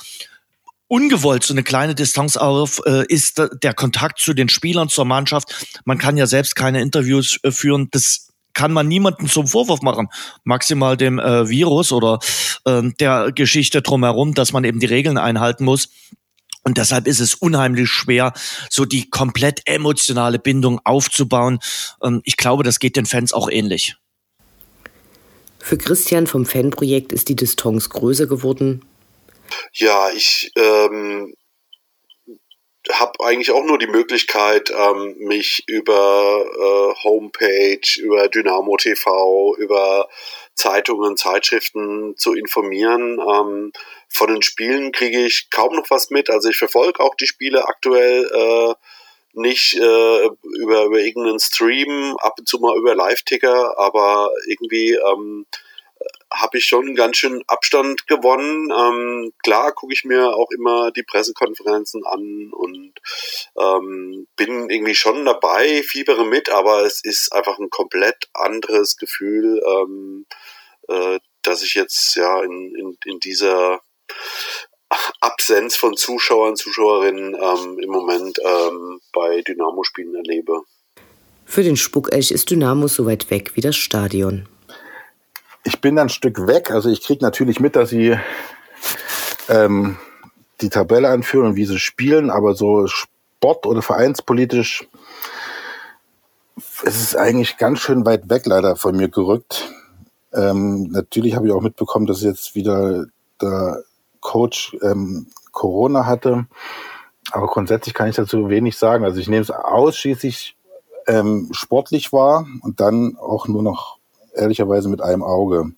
ungewollt 0.88 1.44
so 1.44 1.54
eine 1.54 1.64
kleine 1.64 1.96
Distanz 1.96 2.38
auf, 2.38 2.82
äh, 2.86 3.06
ist 3.08 3.42
der 3.64 3.74
Kontakt 3.74 4.20
zu 4.20 4.34
den 4.34 4.48
Spielern, 4.48 4.90
zur 4.90 5.06
Mannschaft. 5.06 5.68
Man 5.86 5.98
kann 5.98 6.18
ja 6.18 6.28
selbst 6.28 6.56
keine 6.56 6.82
Interviews 6.82 7.40
äh, 7.44 7.52
führen. 7.52 7.90
Das 7.92 8.28
kann 8.54 8.72
man 8.72 8.88
niemanden 8.88 9.28
zum 9.28 9.48
Vorwurf 9.48 9.82
machen. 9.82 10.08
Maximal 10.44 10.98
dem 10.98 11.20
äh, 11.20 11.50
Virus 11.50 11.92
oder 11.92 12.20
äh, 12.66 12.84
der 13.00 13.32
Geschichte 13.34 13.82
drumherum, 13.82 14.34
dass 14.34 14.54
man 14.54 14.64
eben 14.64 14.80
die 14.80 14.88
Regeln 14.88 15.18
einhalten 15.18 15.66
muss. 15.66 15.90
Und 16.68 16.78
deshalb 16.78 17.08
ist 17.08 17.22
es 17.22 17.34
unheimlich 17.34 17.88
schwer, 17.88 18.34
so 18.70 18.84
die 18.84 19.10
komplett 19.10 19.62
emotionale 19.64 20.38
Bindung 20.38 20.82
aufzubauen. 20.84 21.60
Ähm, 22.04 22.22
ich 22.26 22.36
glaube, 22.36 22.64
das 22.64 22.80
geht 22.80 22.98
den 22.98 23.06
Fans 23.06 23.32
auch 23.32 23.50
ähnlich. 23.50 23.96
Für 25.60 25.78
Christian 25.78 26.28
vom 26.28 26.46
Fanprojekt 26.46 27.14
ist 27.14 27.30
die 27.30 27.38
Distanz 27.38 27.88
größer 27.88 28.28
geworden. 28.28 28.84
Ja, 29.72 30.10
ich 30.10 30.52
ähm, 30.58 31.36
habe 32.92 33.14
eigentlich 33.24 33.52
auch 33.52 33.64
nur 33.64 33.80
die 33.80 33.88
Möglichkeit, 33.88 34.70
ähm, 34.70 35.16
mich 35.20 35.64
über 35.68 36.44
äh, 36.54 37.02
Homepage, 37.02 38.02
über 38.02 38.28
Dynamo 38.28 38.76
TV, 38.76 39.56
über 39.58 40.10
Zeitungen, 40.56 41.16
Zeitschriften 41.16 42.18
zu 42.18 42.34
informieren. 42.34 43.22
Ähm, 43.22 43.72
von 44.10 44.28
den 44.30 44.42
Spielen 44.42 44.92
kriege 44.92 45.26
ich 45.26 45.50
kaum 45.50 45.76
noch 45.76 45.90
was 45.90 46.10
mit. 46.10 46.30
Also 46.30 46.50
ich 46.50 46.58
verfolge 46.58 47.00
auch 47.00 47.16
die 47.16 47.28
Spiele 47.28 47.68
aktuell 47.68 48.26
äh, 48.26 48.74
nicht 49.34 49.76
äh, 49.76 50.26
über, 50.62 50.86
über 50.86 51.00
irgendeinen 51.00 51.40
Stream, 51.40 52.16
ab 52.20 52.36
und 52.40 52.48
zu 52.48 52.60
mal 52.60 52.78
über 52.78 52.96
Live-Ticker, 52.96 53.78
aber 53.78 54.32
irgendwie 54.48 54.94
ähm, 54.94 55.46
habe 56.32 56.58
ich 56.58 56.66
schon 56.66 56.96
ganz 56.96 57.18
schön 57.18 57.44
Abstand 57.48 58.08
gewonnen. 58.08 58.72
Ähm, 58.72 59.34
klar 59.44 59.74
gucke 59.74 59.94
ich 59.94 60.04
mir 60.04 60.36
auch 60.36 60.50
immer 60.52 60.92
die 60.92 61.04
Pressekonferenzen 61.04 62.04
an 62.06 62.52
und 62.52 62.94
ähm, 63.58 64.28
bin 64.36 64.70
irgendwie 64.70 64.96
schon 64.96 65.26
dabei, 65.26 65.84
fiebere 65.84 66.26
mit, 66.26 66.50
aber 66.50 66.86
es 66.86 67.04
ist 67.04 67.32
einfach 67.34 67.60
ein 67.60 67.70
komplett 67.70 68.30
anderes 68.34 68.98
Gefühl, 68.98 69.62
ähm, 69.66 70.26
äh, 70.88 71.20
dass 71.44 71.64
ich 71.64 71.76
jetzt 71.76 72.16
ja 72.16 72.42
in, 72.44 72.76
in, 72.76 72.98
in 73.06 73.20
dieser 73.20 73.82
Absenz 75.20 75.76
von 75.76 75.98
Zuschauern, 75.98 76.56
Zuschauerinnen 76.56 77.36
ähm, 77.36 77.80
im 77.80 77.90
Moment 77.90 78.40
ähm, 78.44 79.00
bei 79.14 79.42
Dynamo-Spielen 79.42 80.16
erlebe. 80.16 80.62
Für 81.46 81.64
den 81.64 81.78
Spuckelch 81.78 82.32
ist 82.32 82.50
Dynamo 82.50 82.88
so 82.88 83.06
weit 83.06 83.30
weg 83.30 83.52
wie 83.56 83.62
das 83.62 83.76
Stadion. 83.76 84.48
Ich 85.64 85.82
bin 85.82 86.00
ein 86.00 86.10
Stück 86.10 86.48
weg, 86.48 86.72
also 86.72 86.90
ich 86.90 87.02
kriege 87.02 87.24
natürlich 87.24 87.60
mit, 87.60 87.76
dass 87.76 87.90
sie 87.90 88.18
ähm, 89.50 89.98
die 90.62 90.70
Tabelle 90.70 91.10
anführen 91.10 91.48
und 91.48 91.56
wie 91.56 91.66
sie 91.66 91.80
spielen, 91.80 92.30
aber 92.30 92.54
so 92.54 92.88
sport- 92.88 93.66
oder 93.66 93.82
vereinspolitisch 93.82 94.88
ist 96.84 97.02
es 97.02 97.16
eigentlich 97.16 97.58
ganz 97.58 97.80
schön 97.80 98.06
weit 98.06 98.30
weg 98.30 98.46
leider 98.46 98.76
von 98.76 98.96
mir 98.96 99.10
gerückt. 99.10 99.72
Ähm, 100.34 100.90
natürlich 100.92 101.36
habe 101.36 101.48
ich 101.48 101.54
auch 101.54 101.62
mitbekommen, 101.62 102.08
dass 102.08 102.22
jetzt 102.22 102.56
wieder 102.56 103.06
der 103.42 103.84
Coach 104.28 104.76
ähm, 104.82 105.28
Corona 105.54 106.06
hatte. 106.06 106.48
Aber 107.32 107.48
grundsätzlich 107.48 107.94
kann 107.96 108.10
ich 108.10 108.18
dazu 108.18 108.50
wenig 108.50 108.78
sagen. 108.78 109.06
Also 109.06 109.20
ich 109.20 109.30
nehme 109.30 109.42
es 109.42 109.52
ausschließlich 109.52 110.58
ähm, 111.08 111.48
sportlich 111.52 112.12
wahr 112.12 112.46
und 112.62 112.82
dann 112.82 113.18
auch 113.18 113.48
nur 113.48 113.64
noch 113.64 114.00
ehrlicherweise 114.34 114.90
mit 114.90 115.02
einem 115.02 115.24
Auge. 115.24 115.72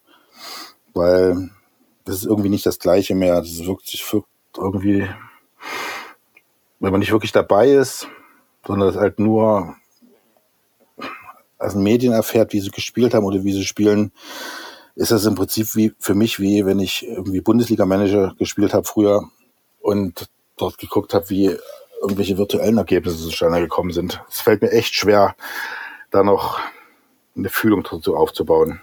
Weil 0.96 1.52
das 2.06 2.18
ist 2.18 2.26
irgendwie 2.26 2.50
nicht 2.50 2.66
das 2.66 2.80
Gleiche 2.80 3.14
mehr. 3.14 3.36
Das 3.36 3.66
wirkt 3.66 3.86
sich 3.86 4.04
irgendwie, 4.58 5.08
wenn 6.80 6.92
man 6.92 7.00
nicht 7.00 7.12
wirklich 7.12 7.32
dabei 7.32 7.70
ist, 7.70 8.08
sondern 8.66 8.90
es 8.90 8.96
halt 8.96 9.20
nur 9.20 9.76
als 11.60 11.76
Medien 11.76 12.14
erfährt, 12.14 12.52
wie 12.54 12.62
sie 12.62 12.72
gespielt 12.72 13.14
haben 13.14 13.26
oder 13.26 13.44
wie 13.44 13.54
sie 13.54 13.66
spielen, 13.66 14.12
ist 15.00 15.12
das 15.12 15.26
im 15.26 15.36
Prinzip 15.36 15.76
wie 15.76 15.94
für 15.98 16.14
mich 16.14 16.42
wie 16.42 16.66
wenn 16.66 16.80
ich 16.80 17.08
irgendwie 17.08 17.40
Bundesliga-Manager 17.40 18.36
gespielt 18.38 18.74
habe 18.74 18.84
früher 18.86 19.24
und 19.80 20.28
dort 20.58 20.78
geguckt 20.78 21.14
habe, 21.14 21.30
wie 21.30 21.56
irgendwelche 22.02 22.38
virtuellen 22.38 22.78
Ergebnisse 22.78 23.18
zustande 23.18 23.62
gekommen 23.62 23.92
sind. 23.92 24.22
Es 24.30 24.42
fällt 24.42 24.62
mir 24.62 24.72
echt 24.72 24.94
schwer, 24.94 25.36
da 26.12 26.22
noch 26.22 26.60
eine 27.38 27.48
Fühlung 27.48 27.88
dazu 27.90 28.18
aufzubauen. 28.18 28.82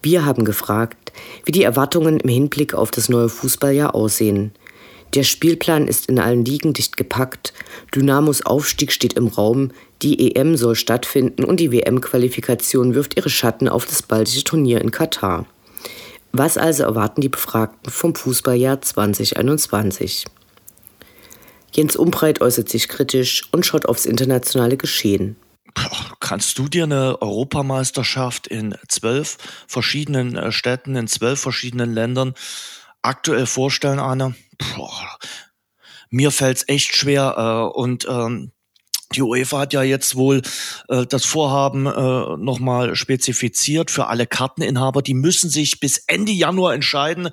Wir 0.00 0.24
haben 0.24 0.46
gefragt, 0.46 1.12
wie 1.44 1.52
die 1.52 1.62
Erwartungen 1.64 2.18
im 2.18 2.30
Hinblick 2.30 2.72
auf 2.72 2.90
das 2.90 3.10
neue 3.10 3.28
Fußballjahr 3.28 3.94
aussehen. 3.94 4.52
Der 5.14 5.22
Spielplan 5.22 5.88
ist 5.88 6.06
in 6.06 6.18
allen 6.18 6.44
Ligen 6.44 6.74
dicht 6.74 6.96
gepackt, 6.96 7.52
Dynamos 7.94 8.44
Aufstieg 8.44 8.92
steht 8.92 9.14
im 9.14 9.28
Raum, 9.28 9.72
die 10.02 10.34
EM 10.34 10.56
soll 10.56 10.74
stattfinden 10.74 11.44
und 11.44 11.60
die 11.60 11.72
WM-Qualifikation 11.72 12.94
wirft 12.94 13.16
ihre 13.16 13.30
Schatten 13.30 13.68
auf 13.68 13.86
das 13.86 14.02
baltische 14.02 14.44
Turnier 14.44 14.80
in 14.80 14.90
Katar. 14.90 15.46
Was 16.32 16.58
also 16.58 16.82
erwarten 16.82 17.22
die 17.22 17.30
Befragten 17.30 17.90
vom 17.90 18.14
Fußballjahr 18.14 18.82
2021? 18.82 20.26
Jens 21.72 21.96
Umbreit 21.96 22.40
äußert 22.40 22.68
sich 22.68 22.88
kritisch 22.88 23.48
und 23.50 23.64
schaut 23.64 23.86
aufs 23.86 24.06
internationale 24.06 24.76
Geschehen. 24.76 25.36
Kannst 26.20 26.58
du 26.58 26.68
dir 26.68 26.84
eine 26.84 27.22
Europameisterschaft 27.22 28.46
in 28.46 28.74
zwölf 28.88 29.38
verschiedenen 29.66 30.36
äh, 30.36 30.52
Städten, 30.52 30.96
in 30.96 31.06
zwölf 31.06 31.40
verschiedenen 31.40 31.94
Ländern 31.94 32.34
aktuell 33.02 33.46
vorstellen, 33.46 33.98
Anne? 33.98 34.34
Boah, 34.58 35.18
mir 36.10 36.30
fällt's 36.30 36.64
echt 36.66 36.94
schwer 36.94 37.34
äh, 37.36 37.78
und 37.78 38.06
ähm, 38.08 38.52
die 39.14 39.22
UEFA 39.22 39.60
hat 39.60 39.72
ja 39.72 39.82
jetzt 39.82 40.16
wohl 40.16 40.42
äh, 40.88 41.06
das 41.06 41.24
Vorhaben 41.24 41.86
äh, 41.86 42.36
nochmal 42.36 42.94
spezifiziert 42.94 43.90
für 43.90 44.08
alle 44.08 44.26
Karteninhaber. 44.26 45.00
Die 45.00 45.14
müssen 45.14 45.48
sich 45.48 45.80
bis 45.80 45.98
Ende 46.06 46.32
Januar 46.32 46.74
entscheiden, 46.74 47.30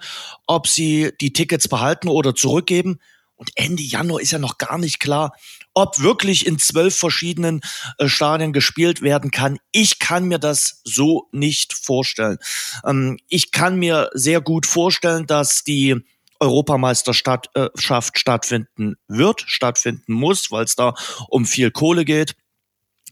ob 0.48 0.68
sie 0.68 1.12
die 1.20 1.34
Tickets 1.34 1.68
behalten 1.68 2.08
oder 2.08 2.34
zurückgeben. 2.34 3.00
Und 3.36 3.50
Ende 3.56 3.84
Januar 3.84 4.22
ist 4.22 4.32
ja 4.32 4.40
noch 4.40 4.58
gar 4.58 4.78
nicht 4.78 5.00
klar, 5.00 5.36
ob 5.76 6.02
wirklich 6.02 6.48
in 6.48 6.58
zwölf 6.58 6.98
verschiedenen 6.98 7.62
äh, 8.00 8.08
Stadien 8.08 8.54
gespielt 8.54 9.04
werden 9.04 9.30
kann. 9.30 9.60
Ich 9.72 10.00
kann 10.00 10.26
mir 10.26 10.40
das 10.40 10.82
so 10.84 11.28
nicht 11.32 11.74
vorstellen. 11.74 12.40
Ähm, 12.84 13.20
ich 13.28 13.52
kann 13.52 13.76
mir 13.76 14.10
sehr 14.14 14.42
gut 14.42 14.66
vorstellen, 14.66 15.28
dass 15.28 15.64
die 15.64 15.98
Europameisterschaft 16.40 17.50
äh, 17.56 17.70
stattfinden 17.76 18.96
wird, 19.08 19.44
stattfinden 19.46 20.14
muss, 20.14 20.52
weil 20.52 20.64
es 20.64 20.76
da 20.76 20.96
um 21.30 21.46
viel 21.46 21.72
Kohle 21.72 22.06
geht. 22.06 22.36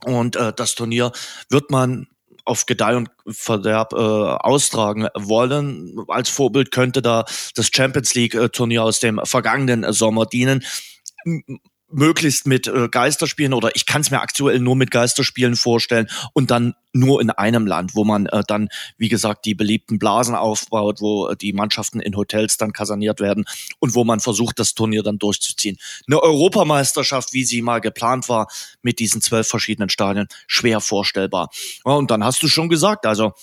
Und 0.05 0.36
äh, 0.36 0.53
das 0.53 0.75
Turnier 0.75 1.12
wird 1.50 1.70
man 1.70 2.08
auf 2.46 2.65
Gedeih 2.65 2.98
und 2.98 3.10
Verderb 3.27 3.93
äh, 3.93 3.96
austragen 3.96 5.08
wollen. 5.15 5.98
Als 6.08 6.29
Vorbild 6.29 6.72
könnte 6.72 7.01
da 7.01 7.25
das 7.55 7.70
Champions 7.74 8.13
League 8.15 8.36
äh, 8.36 8.77
aus 8.77 9.00
dem 9.00 9.22
vergangenen 9.24 9.91
Sommer 9.93 10.25
dienen 10.25 10.63
möglichst 11.94 12.48
mit 12.48 12.68
äh, 12.68 12.90
Geisterspielen 12.90 13.54
oder 13.54 13.76
ich 13.76 13.86
kann 13.86 14.02
es 14.02 14.12
mir 14.12 14.22
aktuell 14.22 14.60
nur 14.60 14.76
mit 14.76 14.92
Geisterspielen 14.92 15.56
vorstellen 15.56 16.08
und 16.34 16.52
dann 16.52 16.74
nur 16.94 17.22
in 17.22 17.32
einem 17.32 17.66
Land, 17.66 17.96
wo 17.96 18.04
man 18.04 18.28
äh, 18.28 18.44
dann, 18.48 18.70
wie 18.98 19.10
gesagt, 19.10 19.46
die 19.46 19.56
beliebten 19.56 19.98
Blasen 20.00 20.36
aufbaut, 20.36 21.02
wo 21.02 21.28
äh, 21.28 21.36
die 21.36 21.54
Mannschaften 21.54 22.00
in 22.00 22.16
Hotels 22.16 22.58
dann 22.58 22.72
kaserniert 22.72 23.20
werden 23.20 23.46
und 23.80 23.96
wo 23.96 24.04
man 24.04 24.20
versucht, 24.20 24.60
das 24.60 24.76
Turnier 24.76 25.04
dann 25.04 25.18
durchzuziehen. 25.18 25.78
Eine 26.08 26.22
Europameisterschaft, 26.22 27.34
wie 27.34 27.44
sie 27.44 27.62
mal 27.62 27.82
geplant 27.82 28.30
war, 28.30 28.48
mit 28.82 29.00
diesen 29.00 29.22
zwölf 29.22 29.48
verschiedenen 29.48 29.90
Stadien, 29.90 30.28
schwer 30.48 30.82
vorstellbar. 30.82 31.50
Ja, 31.86 31.94
und 31.94 32.12
dann 32.12 32.24
hast 32.24 32.44
du 32.44 32.48
schon 32.48 32.70
gesagt, 32.70 33.06
also 33.06 33.34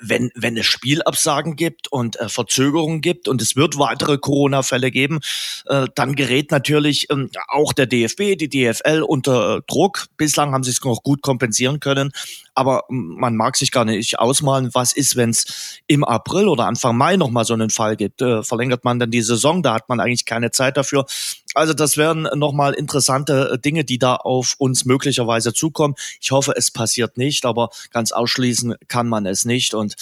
wenn, 0.00 0.30
wenn 0.34 0.58
es 0.58 0.66
Spielabsagen 0.66 1.56
gibt 1.56 1.90
und 1.90 2.20
äh, 2.20 2.28
Verzögerungen 2.28 3.00
gibt 3.00 3.28
und 3.28 3.40
es 3.40 3.56
wird 3.56 3.78
weitere 3.78 4.18
Corona-Fälle 4.18 4.90
geben, 4.90 5.20
äh, 5.66 5.86
dann 5.94 6.14
gerät 6.14 6.50
natürlich 6.50 7.08
ähm, 7.10 7.30
auch 7.48 7.72
der 7.72 7.86
DFB, 7.86 8.36
die 8.36 8.50
DFL 8.50 9.02
unter 9.02 9.56
äh, 9.56 9.60
Druck. 9.66 10.06
Bislang 10.18 10.52
haben 10.52 10.64
sie 10.64 10.70
es 10.70 10.84
noch 10.84 11.02
gut 11.02 11.22
kompensieren 11.22 11.80
können, 11.80 12.12
aber 12.54 12.84
man 12.88 13.36
mag 13.36 13.56
sich 13.56 13.70
gar 13.70 13.86
nicht 13.86 14.18
ausmalen, 14.18 14.70
was 14.74 14.92
ist, 14.92 15.16
wenn 15.16 15.30
es 15.30 15.80
im 15.86 16.04
April 16.04 16.48
oder 16.48 16.66
Anfang 16.66 16.96
Mai 16.96 17.16
nochmal 17.16 17.46
so 17.46 17.54
einen 17.54 17.70
Fall 17.70 17.96
gibt. 17.96 18.20
Äh, 18.20 18.42
verlängert 18.42 18.84
man 18.84 18.98
dann 18.98 19.10
die 19.10 19.22
Saison, 19.22 19.62
da 19.62 19.74
hat 19.74 19.88
man 19.88 19.98
eigentlich 19.98 20.26
keine 20.26 20.50
Zeit 20.50 20.76
dafür. 20.76 21.06
Also 21.54 21.72
das 21.72 21.96
wären 21.96 22.22
nochmal 22.34 22.74
interessante 22.74 23.52
äh, 23.52 23.58
Dinge, 23.58 23.84
die 23.84 23.98
da 23.98 24.16
auf 24.16 24.54
uns 24.58 24.84
möglicherweise 24.84 25.54
zukommen. 25.54 25.94
Ich 26.20 26.32
hoffe, 26.32 26.52
es 26.56 26.70
passiert 26.70 27.16
nicht, 27.16 27.46
aber 27.46 27.70
ganz 27.90 28.12
ausschließen 28.12 28.74
kann 28.88 29.08
man 29.08 29.24
es 29.24 29.44
nicht. 29.44 29.74
Und 29.74 29.96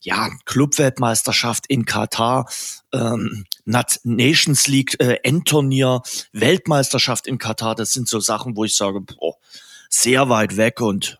ja, 0.00 0.30
Clubweltmeisterschaft 0.44 1.66
in 1.66 1.84
Katar, 1.84 2.48
ähm, 2.92 3.46
Nations 3.64 4.68
League 4.68 4.96
äh, 5.00 5.18
Endturnier, 5.22 6.02
Weltmeisterschaft 6.32 7.26
in 7.26 7.38
Katar, 7.38 7.74
das 7.74 7.92
sind 7.92 8.08
so 8.08 8.20
Sachen, 8.20 8.56
wo 8.56 8.64
ich 8.64 8.76
sage, 8.76 9.00
boah, 9.00 9.34
sehr 9.88 10.28
weit 10.28 10.56
weg 10.56 10.80
und 10.80 11.18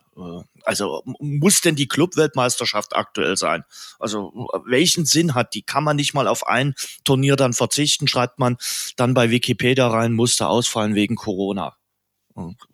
also 0.63 1.03
muss 1.19 1.61
denn 1.61 1.75
die 1.75 1.87
Clubweltmeisterschaft 1.87 2.95
aktuell 2.95 3.37
sein? 3.37 3.63
Also 3.99 4.49
welchen 4.65 5.05
Sinn 5.05 5.35
hat 5.35 5.53
die? 5.53 5.61
Kann 5.61 5.83
man 5.83 5.95
nicht 5.95 6.13
mal 6.13 6.27
auf 6.27 6.47
ein 6.47 6.73
Turnier 7.03 7.35
dann 7.35 7.53
verzichten? 7.53 8.07
Schreibt 8.07 8.39
man 8.39 8.57
dann 8.97 9.13
bei 9.13 9.29
Wikipedia 9.29 9.87
rein, 9.87 10.13
musste 10.13 10.47
ausfallen 10.47 10.95
wegen 10.95 11.15
Corona. 11.15 11.75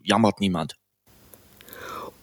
Jammert 0.04 0.40
niemand. 0.40 0.76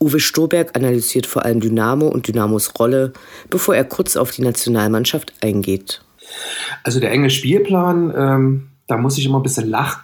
Uwe 0.01 0.19
Stoberg 0.19 0.77
analysiert 0.77 1.27
vor 1.27 1.45
allem 1.45 1.61
Dynamo 1.61 2.09
und 2.09 2.27
Dynamos 2.27 2.73
Rolle, 2.79 3.13
bevor 3.51 3.77
er 3.77 3.85
kurz 3.85 4.17
auf 4.17 4.33
die 4.33 4.43
Nationalmannschaft 4.43 5.33
eingeht. 5.43 6.03
Also 6.83 6.99
der 6.99 7.13
enge 7.13 7.31
Spielplan, 7.31 8.13
ähm, 8.17 8.71
da 8.89 8.97
muss 8.97 9.17
ich 9.19 9.27
immer 9.27 9.39
ein 9.39 9.45
bisschen 9.45 9.69
lachen, 9.69 10.03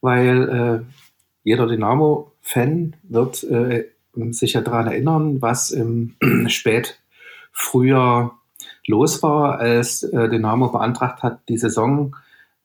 weil 0.00 0.84
äh, 0.84 0.94
jeder 1.42 1.66
Dynamo-Fan 1.66 2.94
wird 3.02 3.42
äh, 3.44 3.88
sich 4.30 4.54
ja 4.54 4.60
daran 4.60 4.86
erinnern, 4.86 5.40
was 5.40 5.70
im 5.70 6.14
Spätfrühjahr 6.48 8.38
los 8.86 9.22
war, 9.22 9.58
als 9.58 10.02
äh, 10.02 10.28
Dynamo 10.28 10.68
beantragt 10.68 11.22
hat, 11.22 11.40
die 11.48 11.58
Saison 11.58 12.16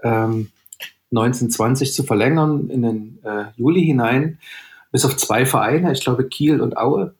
ähm, 0.03 0.49
1920 1.11 1.93
zu 1.93 2.03
verlängern 2.03 2.69
in 2.69 2.81
den 2.81 3.19
äh, 3.23 3.45
Juli 3.55 3.85
hinein. 3.85 4.39
Bis 4.91 5.05
auf 5.05 5.15
zwei 5.17 5.45
Vereine, 5.45 5.91
ich 5.91 6.01
glaube 6.01 6.27
Kiel 6.27 6.61
und 6.61 6.77
Aue, 6.77 7.13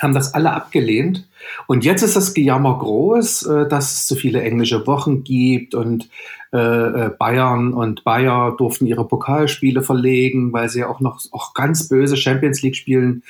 haben 0.00 0.14
das 0.14 0.34
alle 0.34 0.52
abgelehnt. 0.52 1.26
Und 1.66 1.84
jetzt 1.84 2.02
ist 2.02 2.16
das 2.16 2.34
Gejammer 2.34 2.78
groß, 2.78 3.46
äh, 3.46 3.68
dass 3.68 3.92
es 3.92 4.06
zu 4.06 4.16
viele 4.16 4.42
englische 4.42 4.86
Wochen 4.86 5.24
gibt 5.24 5.74
und 5.74 6.08
äh, 6.52 6.58
äh, 6.58 7.10
Bayern 7.18 7.72
und 7.72 8.04
Bayer 8.04 8.54
durften 8.56 8.86
ihre 8.86 9.06
Pokalspiele 9.06 9.82
verlegen, 9.82 10.52
weil 10.52 10.68
sie 10.68 10.80
ja 10.80 10.88
auch 10.88 11.00
noch 11.00 11.20
auch 11.32 11.54
ganz 11.54 11.88
böse 11.88 12.16
Champions 12.16 12.62
League 12.62 12.76
spielen 12.76 13.22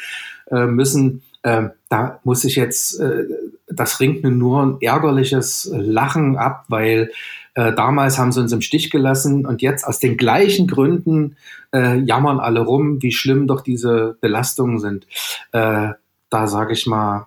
müssen. 0.50 1.22
Ähm, 1.44 1.70
da 1.88 2.20
muss 2.24 2.44
ich 2.44 2.56
jetzt, 2.56 3.00
das 3.66 4.00
ringt 4.00 4.22
mir 4.22 4.30
nur 4.30 4.62
ein 4.62 4.76
ärgerliches 4.82 5.70
Lachen 5.72 6.36
ab, 6.36 6.66
weil 6.68 7.10
damals 7.54 8.18
haben 8.18 8.32
sie 8.32 8.40
uns 8.40 8.52
im 8.52 8.60
Stich 8.60 8.90
gelassen 8.90 9.46
und 9.46 9.62
jetzt 9.62 9.86
aus 9.86 9.98
den 9.98 10.18
gleichen 10.18 10.66
Gründen 10.66 11.36
jammern 11.72 12.38
alle 12.38 12.60
rum, 12.60 13.00
wie 13.00 13.12
schlimm 13.12 13.46
doch 13.46 13.62
diese 13.62 14.18
Belastungen 14.20 14.78
sind 14.78 15.06
da 16.32 16.46
sage 16.46 16.72
ich 16.72 16.86
mal, 16.86 17.26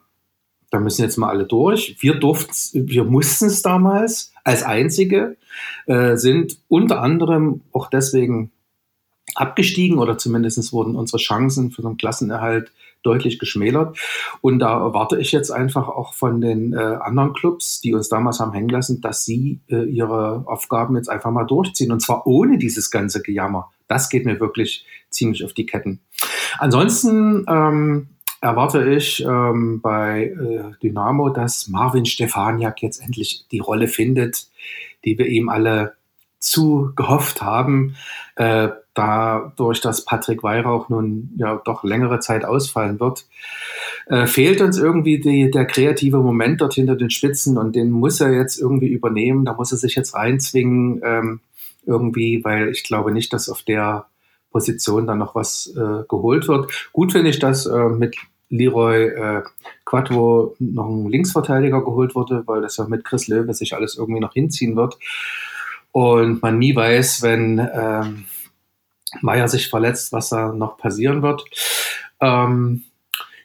da 0.71 0.79
müssen 0.79 1.03
jetzt 1.03 1.17
mal 1.17 1.29
alle 1.29 1.45
durch. 1.45 1.95
Wir 1.99 2.15
durften, 2.15 2.89
wir 2.89 3.03
mussten 3.03 3.45
es 3.45 3.61
damals 3.61 4.33
als 4.43 4.63
einzige, 4.63 5.37
äh, 5.85 6.17
sind 6.17 6.57
unter 6.67 7.01
anderem 7.01 7.61
auch 7.71 7.89
deswegen 7.89 8.51
abgestiegen 9.35 9.99
oder 9.99 10.17
zumindest 10.17 10.73
wurden 10.73 10.95
unsere 10.95 11.21
Chancen 11.21 11.71
für 11.71 11.85
einen 11.85 11.97
Klassenerhalt 11.97 12.71
deutlich 13.03 13.37
geschmälert. 13.37 13.97
Und 14.41 14.59
da 14.59 14.79
erwarte 14.79 15.19
ich 15.19 15.31
jetzt 15.31 15.51
einfach 15.51 15.87
auch 15.87 16.13
von 16.13 16.41
den 16.41 16.73
äh, 16.73 16.77
anderen 16.77 17.33
Clubs, 17.33 17.79
die 17.81 17.93
uns 17.93 18.09
damals 18.09 18.39
haben 18.39 18.53
hängen 18.53 18.69
lassen, 18.69 19.01
dass 19.01 19.23
sie 19.23 19.59
äh, 19.67 19.83
ihre 19.83 20.43
Aufgaben 20.47 20.95
jetzt 20.95 21.09
einfach 21.09 21.31
mal 21.31 21.45
durchziehen. 21.45 21.91
Und 21.91 21.99
zwar 21.99 22.25
ohne 22.25 22.57
dieses 22.57 22.89
ganze 22.89 23.21
Gejammer. 23.21 23.71
Das 23.87 24.09
geht 24.09 24.25
mir 24.25 24.39
wirklich 24.39 24.85
ziemlich 25.11 25.45
auf 25.45 25.53
die 25.53 25.67
Ketten. 25.67 25.99
Ansonsten 26.57 27.45
ähm, 27.47 28.07
erwarte 28.41 28.93
ich 28.93 29.23
ähm, 29.23 29.81
bei 29.81 30.27
äh, 30.27 30.71
Dynamo, 30.81 31.29
dass 31.29 31.67
Marvin 31.67 32.05
Stefaniak 32.05 32.81
jetzt 32.81 33.01
endlich 33.01 33.45
die 33.51 33.59
Rolle 33.59 33.87
findet, 33.87 34.47
die 35.03 35.17
wir 35.17 35.27
ihm 35.27 35.49
alle 35.49 35.93
zu 36.39 36.91
gehofft 36.95 37.41
haben. 37.41 37.95
Äh, 38.35 38.69
dadurch, 38.93 39.81
dass 39.81 40.05
Patrick 40.05 40.43
Weihrauch 40.43 40.89
nun 40.89 41.31
ja 41.37 41.61
doch 41.65 41.83
längere 41.83 42.19
Zeit 42.19 42.45
ausfallen 42.45 42.99
wird, 42.99 43.25
äh, 44.07 44.27
fehlt 44.27 44.61
uns 44.61 44.77
irgendwie 44.77 45.19
die, 45.19 45.51
der 45.51 45.65
kreative 45.65 46.19
Moment 46.19 46.61
dort 46.61 46.75
hinter 46.75 46.95
den 46.95 47.09
Spitzen 47.09 47.57
und 47.57 47.75
den 47.75 47.91
muss 47.91 48.21
er 48.21 48.31
jetzt 48.31 48.59
irgendwie 48.59 48.87
übernehmen. 48.87 49.45
Da 49.45 49.53
muss 49.53 49.71
er 49.71 49.77
sich 49.77 49.95
jetzt 49.95 50.13
reinzwingen 50.13 51.01
ähm, 51.03 51.39
irgendwie, 51.85 52.43
weil 52.43 52.69
ich 52.69 52.83
glaube 52.83 53.11
nicht, 53.11 53.33
dass 53.33 53.49
auf 53.49 53.63
der 53.63 54.05
Position 54.55 55.05
dann 55.05 55.17
noch 55.17 55.35
was 55.35 55.67
äh, 55.75 56.05
geholt 56.07 56.47
wird. 56.47 56.71
Gut 56.93 57.11
finde 57.11 57.29
ich, 57.29 57.39
dass 57.39 57.65
äh, 57.65 57.89
mit 57.89 58.15
Leroy 58.49 59.07
äh, 59.07 59.43
Quattro 59.83 60.55
noch 60.59 60.87
ein 60.87 61.09
Linksverteidiger 61.09 61.83
geholt 61.83 62.15
wurde, 62.15 62.43
weil 62.45 62.61
das 62.61 62.77
ja 62.77 62.85
mit 62.87 63.03
Chris 63.03 63.27
Löwe 63.27 63.53
sich 63.53 63.73
alles 63.75 63.97
irgendwie 63.97 64.21
noch 64.21 64.31
hinziehen 64.31 64.77
wird. 64.77 64.97
Und 65.91 66.41
man 66.41 66.57
nie 66.57 66.73
weiß, 66.73 67.21
wenn 67.21 67.59
ähm, 67.59 68.27
Meier 69.19 69.49
sich 69.49 69.69
verletzt, 69.69 70.13
was 70.13 70.29
da 70.29 70.53
noch 70.53 70.77
passieren 70.77 71.21
wird. 71.21 71.43
Ähm, 72.21 72.83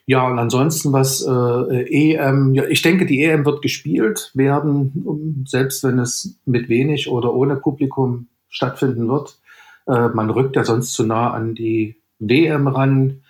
Ja, 0.05 0.27
und 0.27 0.39
ansonsten 0.39 0.93
was 0.93 1.25
äh, 1.25 2.13
EM, 2.13 2.53
ja, 2.53 2.63
ich 2.65 2.81
denke, 2.81 3.05
die 3.05 3.23
EM 3.23 3.45
wird 3.45 3.61
gespielt 3.61 4.31
werden, 4.33 5.45
selbst 5.45 5.83
wenn 5.83 5.99
es 5.99 6.39
mit 6.45 6.69
wenig 6.69 7.09
oder 7.09 7.33
ohne 7.33 7.55
Publikum 7.57 8.27
stattfinden 8.49 9.07
wird. 9.07 9.40
Äh, 9.91 10.07
man 10.09 10.29
rückt 10.29 10.55
ja 10.55 10.63
sonst 10.63 10.93
zu 10.93 11.05
nah 11.05 11.31
an 11.31 11.53
die 11.53 11.97
WM 12.19 12.67
ran. 12.67 13.23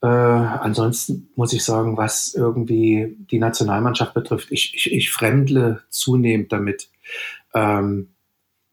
Äh, 0.00 0.06
ansonsten 0.06 1.28
muss 1.36 1.52
ich 1.52 1.62
sagen, 1.62 1.96
was 1.96 2.34
irgendwie 2.34 3.16
die 3.30 3.38
Nationalmannschaft 3.38 4.14
betrifft, 4.14 4.50
ich, 4.50 4.74
ich, 4.74 4.92
ich 4.92 5.12
fremdle 5.12 5.82
zunehmend 5.90 6.52
damit. 6.52 6.88
Ähm, 7.52 8.14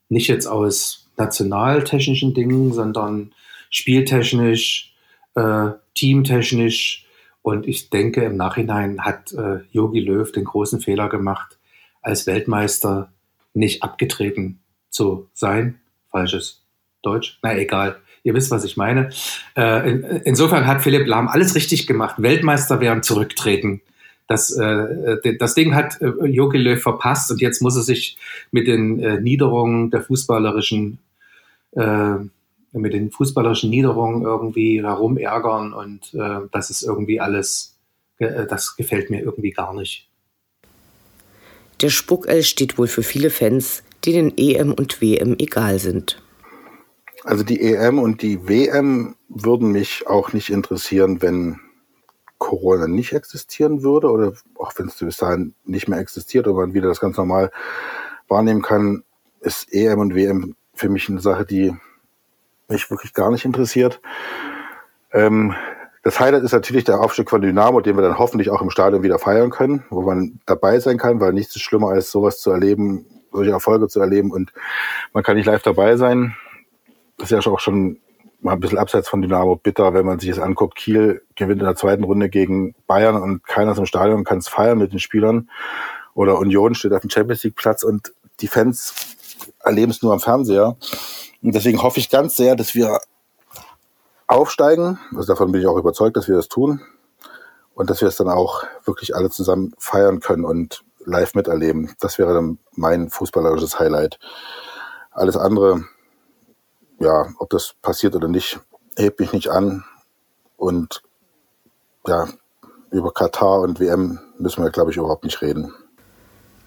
nicht 0.08 0.30
jetzt 0.30 0.47
aus 0.47 1.10
nationaltechnischen 1.17 2.34
Dingen, 2.34 2.74
sondern 2.74 3.34
spieltechnisch, 3.69 4.95
äh, 5.36 5.71
teamtechnisch. 5.95 7.06
Und 7.41 7.67
ich 7.67 7.89
denke, 7.89 8.24
im 8.24 8.38
Nachhinein 8.38 9.02
hat 9.02 9.34
Yogi 9.71 10.00
äh, 10.00 10.04
Löw 10.04 10.32
den 10.32 10.45
großen 10.45 10.80
Fehler 10.80 11.10
gemacht, 11.10 11.58
als 12.02 12.28
Weltmeister 12.28 13.12
nicht 13.54 13.84
abgetreten 13.84 14.62
zu 14.89 15.30
sein. 15.34 15.80
Falsches 16.12 16.61
Deutsch, 17.02 17.40
na 17.42 17.58
egal. 17.58 17.98
Ihr 18.24 18.34
wisst, 18.36 18.52
was 18.52 18.64
ich 18.64 18.78
meine. 18.78 19.10
Äh, 19.58 19.90
in, 19.90 20.04
insofern 20.04 20.68
hat 20.68 20.82
Philipp 20.82 21.08
Lahm 21.08 21.28
alles 21.28 21.56
richtig 21.56 21.88
gemacht. 21.88 22.16
Weltmeister 22.20 22.80
werden 22.80 23.02
zurücktreten. 23.02 23.82
Das, 24.28 24.52
äh, 24.52 25.38
das 25.40 25.56
Ding 25.56 25.74
hat 25.74 26.00
äh, 26.02 26.08
Jogi 26.26 26.58
Löw 26.58 26.82
verpasst 26.82 27.32
und 27.32 27.42
jetzt 27.42 27.62
muss 27.62 27.76
er 27.76 27.82
sich 27.82 28.18
mit 28.52 28.68
den 28.68 29.00
äh, 29.00 29.20
Niederungen 29.20 29.90
der 29.90 30.02
fußballerischen 30.02 31.00
äh, 31.72 32.16
mit 32.74 32.94
den 32.94 33.12
fußballerischen 33.12 33.70
Niederungen 33.70 34.22
irgendwie 34.22 34.82
herumärgern 34.82 35.74
und 35.74 36.14
äh, 36.14 36.48
das 36.52 36.70
ist 36.70 36.84
irgendwie 36.84 37.20
alles, 37.20 37.76
äh, 38.20 38.46
das 38.46 38.76
gefällt 38.78 39.10
mir 39.10 39.22
irgendwie 39.22 39.52
gar 39.52 39.74
nicht. 39.74 40.08
Der 41.82 41.90
Spuckell 41.90 42.44
steht 42.44 42.78
wohl 42.78 42.88
für 42.88 43.04
viele 43.04 43.30
Fans, 43.30 43.84
denen 44.06 44.38
EM 44.38 44.72
und 44.72 45.02
WM 45.02 45.36
egal 45.40 45.80
sind. 45.80 46.22
Also 47.24 47.44
die 47.44 47.62
EM 47.62 48.00
und 48.00 48.22
die 48.22 48.48
WM 48.48 49.16
würden 49.30 49.72
mich 49.72 50.08
auch 50.08 50.34
nicht 50.34 50.50
interessieren, 50.50 51.22
wenn 51.22 51.60
Corona 52.40 52.88
nicht 52.88 53.14
existieren 53.14 53.84
würde 53.84 54.10
oder 54.10 54.34
auch 54.58 54.74
wenn 54.78 54.88
es 54.88 54.96
bis 54.96 55.18
dahin 55.18 55.54
nicht 55.64 55.88
mehr 55.88 56.00
existiert 56.00 56.48
und 56.48 56.56
man 56.56 56.74
wieder 56.74 56.88
das 56.88 57.00
ganz 57.00 57.18
normal 57.18 57.52
wahrnehmen 58.28 58.64
kann, 58.64 59.04
ist 59.42 59.72
EM 59.72 60.00
und 60.00 60.16
WM 60.16 60.56
für 60.74 60.90
mich 60.90 61.08
eine 61.10 61.20
Sache, 61.20 61.46
die 61.46 61.76
mich 62.68 62.90
wirklich 62.90 63.14
gar 63.14 63.30
nicht 63.30 63.46
interessiert. 63.46 64.02
Ähm, 65.12 65.54
das 66.04 66.20
Highlight 66.20 66.44
ist 66.44 66.54
natürlich 66.54 66.84
der 66.84 67.00
Aufstieg 67.00 67.30
von 67.30 67.42
Dynamo, 67.42 67.82
den 67.82 67.96
wir 67.96 68.02
dann 68.02 68.18
hoffentlich 68.18 68.50
auch 68.50 68.64
im 68.64 68.72
Stadion 68.72 69.04
wieder 69.04 69.20
feiern 69.20 69.52
können, 69.52 69.86
wo 69.92 70.02
man 70.02 70.40
dabei 70.48 70.80
sein 70.80 70.98
kann, 70.98 71.20
weil 71.20 71.34
nichts 71.34 71.56
ist 71.56 71.62
schlimmer 71.62 71.90
als 71.90 72.10
sowas 72.10 72.40
zu 72.40 72.50
erleben, 72.50 73.06
solche 73.32 73.52
Erfolge 73.52 73.88
zu 73.88 74.00
erleben 74.00 74.32
und 74.32 74.52
man 75.14 75.24
kann 75.24 75.36
nicht 75.36 75.46
live 75.46 75.62
dabei 75.62 75.98
sein. 75.98 76.36
Ist 77.22 77.32
ja 77.32 77.40
auch 77.40 77.60
schon 77.60 78.00
mal 78.42 78.54
ein 78.54 78.60
bisschen 78.60 78.78
abseits 78.78 79.08
von 79.08 79.22
Dynamo 79.22 79.56
bitter, 79.56 79.94
wenn 79.94 80.06
man 80.06 80.20
sich 80.20 80.30
das 80.30 80.40
anguckt. 80.40 80.76
Kiel 80.76 81.22
gewinnt 81.36 81.62
in 81.62 81.68
der 81.68 81.76
zweiten 81.76 82.04
Runde 82.04 82.30
gegen 82.30 82.74
Bayern 82.88 83.16
und 83.16 83.46
keiner 83.46 83.72
ist 83.72 83.78
im 83.78 83.86
Stadion 83.86 84.24
kann 84.24 84.40
es 84.40 84.48
feiern 84.48 84.80
mit 84.80 84.92
den 84.92 85.00
Spielern. 85.00 85.50
Oder 86.14 86.40
Union 86.40 86.76
steht 86.76 86.94
auf 86.94 87.02
dem 87.02 87.10
Champions 87.10 87.44
League 87.44 87.56
Platz 87.56 87.84
und 87.84 88.14
die 88.42 88.48
Fans 88.48 89.16
erleben 89.64 89.92
es 89.92 90.02
nur 90.02 90.14
am 90.14 90.20
Fernseher. 90.20 90.76
Und 91.42 91.56
deswegen 91.56 91.82
hoffe 91.82 92.00
ich 92.00 92.10
ganz 92.10 92.36
sehr, 92.36 92.56
dass 92.56 92.76
wir 92.76 93.00
aufsteigen. 94.28 95.00
Also 95.16 95.28
davon 95.34 95.52
bin 95.52 95.62
ich 95.62 95.68
auch 95.68 95.78
überzeugt, 95.78 96.18
dass 96.18 96.28
wir 96.28 96.36
das 96.36 96.48
tun. 96.48 96.82
Und 97.74 97.90
dass 97.90 98.02
wir 98.02 98.08
es 98.08 98.18
dann 98.18 98.30
auch 98.30 98.64
wirklich 98.86 99.16
alle 99.16 99.30
zusammen 99.30 99.74
feiern 99.78 100.20
können 100.20 100.46
und 100.46 100.84
live 101.06 101.34
miterleben. 101.36 101.94
Das 102.00 102.20
wäre 102.20 102.34
dann 102.34 102.60
mein 102.76 103.10
fußballerisches 103.10 103.80
Highlight. 103.80 104.20
Alles 105.12 105.38
andere, 105.38 105.86
ja, 107.02 107.28
ob 107.40 107.50
das 107.50 107.74
passiert 107.82 108.16
oder 108.16 108.28
nicht, 108.28 108.60
hebt 108.98 109.20
mich 109.20 109.34
nicht 109.34 109.50
an. 109.50 109.84
Und 110.58 111.02
ja, 112.08 112.28
über 112.92 113.12
Katar 113.12 113.62
und 113.62 113.80
WM 113.80 114.20
müssen 114.38 114.64
wir, 114.64 114.70
glaube 114.70 114.92
ich, 114.92 114.98
überhaupt 114.98 115.24
nicht 115.24 115.42
reden. 115.42 115.74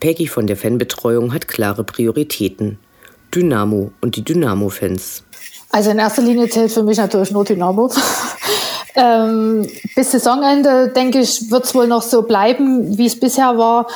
Peggy 0.01 0.27
von 0.27 0.47
der 0.47 0.57
Fanbetreuung 0.57 1.33
hat 1.33 1.49
klare 1.49 1.85
Prioritäten. 1.85 2.79
Dynamo 3.35 3.93
und 4.01 4.17
die 4.17 4.25
Dynamo-Fans. 4.25 5.25
Also 5.71 5.91
in 5.91 5.99
erster 5.99 6.23
Linie 6.23 6.49
zählt 6.49 6.71
für 6.71 6.83
mich 6.83 6.99
natürlich 6.99 7.33
nur 7.33 7.45
Dynamo. 7.45 7.91
ähm, 8.95 9.67
bis 9.97 10.13
Saisonende, 10.13 10.89
denke 10.89 11.21
ich, 11.21 11.51
wird 11.51 11.65
es 11.65 11.75
wohl 11.75 11.89
noch 11.89 12.03
so 12.03 12.23
bleiben, 12.23 12.97
wie 12.97 13.07
es 13.07 13.19
bisher 13.19 13.59
war. 13.59 13.89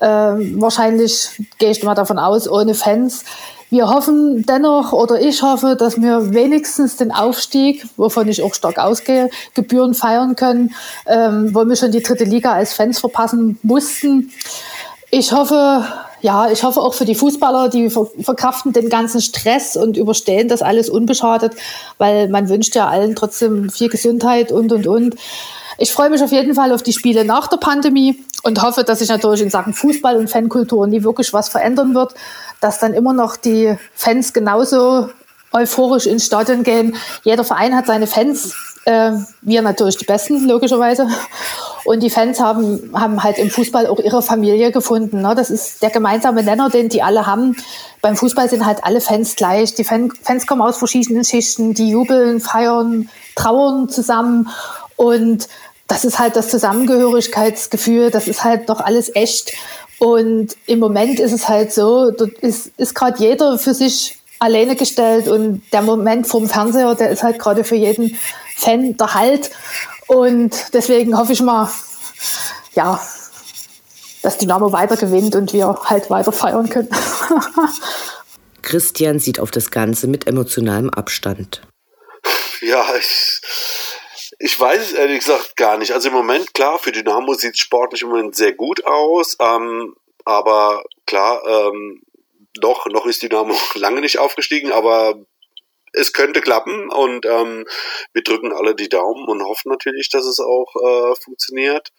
Ähm, 0.00 0.60
wahrscheinlich 0.60 1.30
gehe 1.58 1.70
ich 1.70 1.82
mal 1.82 1.94
davon 1.94 2.18
aus, 2.18 2.48
ohne 2.48 2.74
Fans. 2.74 3.24
Wir 3.74 3.88
hoffen 3.88 4.46
dennoch, 4.46 4.92
oder 4.92 5.20
ich 5.20 5.42
hoffe, 5.42 5.74
dass 5.74 6.00
wir 6.00 6.32
wenigstens 6.32 6.94
den 6.96 7.10
Aufstieg, 7.10 7.84
wovon 7.96 8.28
ich 8.28 8.40
auch 8.40 8.54
stark 8.54 8.78
ausgehe, 8.78 9.30
Gebühren 9.54 9.94
feiern 9.94 10.36
können, 10.36 10.72
ähm, 11.06 11.52
wo 11.52 11.66
wir 11.66 11.74
schon 11.74 11.90
die 11.90 12.00
dritte 12.00 12.22
Liga 12.22 12.52
als 12.52 12.72
Fans 12.72 13.00
verpassen 13.00 13.58
mussten. 13.64 14.30
Ich 15.10 15.32
hoffe, 15.32 15.84
ja, 16.20 16.52
ich 16.52 16.62
hoffe 16.62 16.80
auch 16.80 16.94
für 16.94 17.04
die 17.04 17.16
Fußballer, 17.16 17.68
die 17.68 17.90
verkraften 17.90 18.72
den 18.72 18.88
ganzen 18.88 19.20
Stress 19.20 19.76
und 19.76 19.96
überstehen 19.96 20.46
das 20.46 20.62
alles 20.62 20.88
unbeschadet, 20.88 21.54
weil 21.98 22.28
man 22.28 22.48
wünscht 22.48 22.76
ja 22.76 22.86
allen 22.86 23.16
trotzdem 23.16 23.70
viel 23.70 23.88
Gesundheit 23.88 24.52
und, 24.52 24.70
und, 24.70 24.86
und. 24.86 25.16
Ich 25.78 25.90
freue 25.90 26.10
mich 26.10 26.22
auf 26.22 26.30
jeden 26.30 26.54
Fall 26.54 26.70
auf 26.70 26.84
die 26.84 26.92
Spiele 26.92 27.24
nach 27.24 27.48
der 27.48 27.56
Pandemie 27.56 28.22
und 28.44 28.62
hoffe, 28.62 28.84
dass 28.84 29.00
sich 29.00 29.08
natürlich 29.08 29.40
in 29.40 29.50
Sachen 29.50 29.72
Fußball 29.72 30.16
und 30.16 30.30
Fankultur 30.30 30.86
nie 30.86 31.02
wirklich 31.02 31.32
was 31.32 31.48
verändern 31.48 31.94
wird, 31.94 32.14
dass 32.60 32.78
dann 32.78 32.94
immer 32.94 33.12
noch 33.12 33.36
die 33.36 33.76
Fans 33.94 34.32
genauso 34.32 35.08
euphorisch 35.52 36.06
ins 36.06 36.26
Stadion 36.26 36.62
gehen. 36.62 36.96
Jeder 37.22 37.44
Verein 37.44 37.74
hat 37.74 37.86
seine 37.86 38.06
Fans, 38.06 38.54
äh, 38.84 39.12
wir 39.40 39.62
natürlich 39.62 39.96
die 39.96 40.04
Besten, 40.04 40.46
logischerweise. 40.46 41.08
Und 41.84 42.02
die 42.02 42.10
Fans 42.10 42.40
haben, 42.40 42.90
haben 42.94 43.22
halt 43.22 43.38
im 43.38 43.50
Fußball 43.50 43.86
auch 43.86 43.98
ihre 43.98 44.22
Familie 44.22 44.72
gefunden. 44.72 45.22
Ne? 45.22 45.34
Das 45.34 45.50
ist 45.50 45.82
der 45.82 45.90
gemeinsame 45.90 46.42
Nenner, 46.42 46.70
den 46.70 46.88
die 46.88 47.02
alle 47.02 47.26
haben. 47.26 47.56
Beim 48.02 48.16
Fußball 48.16 48.48
sind 48.48 48.66
halt 48.66 48.84
alle 48.84 49.00
Fans 49.00 49.36
gleich. 49.36 49.74
Die 49.74 49.84
Fan, 49.84 50.10
Fans 50.22 50.46
kommen 50.46 50.62
aus 50.62 50.78
verschiedenen 50.78 51.24
Schichten, 51.24 51.72
die 51.74 51.90
jubeln, 51.90 52.40
feiern, 52.40 53.08
trauern 53.36 53.88
zusammen. 53.88 54.48
Und 54.96 55.48
das 55.86 56.04
ist 56.04 56.18
halt 56.18 56.36
das 56.36 56.48
Zusammengehörigkeitsgefühl, 56.48 58.10
das 58.10 58.28
ist 58.28 58.44
halt 58.44 58.68
doch 58.68 58.80
alles 58.80 59.14
echt. 59.14 59.52
Und 59.98 60.56
im 60.66 60.78
Moment 60.78 61.20
ist 61.20 61.32
es 61.32 61.48
halt 61.48 61.72
so, 61.72 62.10
dort 62.10 62.32
ist, 62.38 62.70
ist 62.76 62.94
gerade 62.94 63.18
jeder 63.22 63.58
für 63.58 63.74
sich 63.74 64.18
alleine 64.38 64.76
gestellt 64.76 65.28
und 65.28 65.62
der 65.72 65.82
Moment 65.82 66.26
vom 66.26 66.48
Fernseher, 66.48 66.94
der 66.94 67.10
ist 67.10 67.22
halt 67.22 67.38
gerade 67.38 67.64
für 67.64 67.76
jeden 67.76 68.18
Fan 68.56 68.96
der 68.96 69.14
Halt. 69.14 69.50
Und 70.06 70.74
deswegen 70.74 71.16
hoffe 71.16 71.32
ich 71.32 71.40
mal, 71.40 71.70
ja, 72.74 73.00
dass 74.22 74.38
Dynamo 74.38 74.72
weiter 74.72 74.96
gewinnt 74.96 75.36
und 75.36 75.52
wir 75.52 75.74
halt 75.84 76.10
weiter 76.10 76.32
feiern 76.32 76.68
können. 76.68 76.88
Christian 78.62 79.18
sieht 79.18 79.38
auf 79.38 79.50
das 79.50 79.70
Ganze 79.70 80.06
mit 80.06 80.26
emotionalem 80.26 80.90
Abstand. 80.90 81.62
Ja, 82.62 82.84
ich, 82.98 83.40
ich 84.38 84.58
weiß 84.58 84.80
es 84.80 84.92
ehrlich 84.92 85.20
gesagt 85.20 85.56
gar 85.56 85.78
nicht. 85.78 85.92
Also 85.92 86.08
im 86.08 86.14
Moment, 86.14 86.54
klar, 86.54 86.78
für 86.78 86.92
Dynamo 86.92 87.34
sieht 87.34 87.54
es 87.54 87.60
sportlich 87.60 88.02
im 88.02 88.08
Moment 88.08 88.34
sehr 88.34 88.52
gut 88.52 88.84
aus. 88.84 89.36
Ähm, 89.40 89.94
aber 90.24 90.84
klar, 91.06 91.42
ähm, 91.46 92.02
noch, 92.60 92.86
noch 92.86 93.06
ist 93.06 93.22
Dynamo 93.22 93.54
lange 93.74 94.00
nicht 94.00 94.18
aufgestiegen, 94.18 94.72
aber 94.72 95.14
es 95.92 96.12
könnte 96.12 96.40
klappen 96.40 96.90
und 96.90 97.24
ähm, 97.24 97.66
wir 98.12 98.22
drücken 98.22 98.52
alle 98.52 98.74
die 98.74 98.88
Daumen 98.88 99.28
und 99.28 99.44
hoffen 99.44 99.70
natürlich, 99.70 100.08
dass 100.08 100.24
es 100.24 100.40
auch 100.40 100.74
äh, 100.74 101.14
funktioniert. 101.22 101.92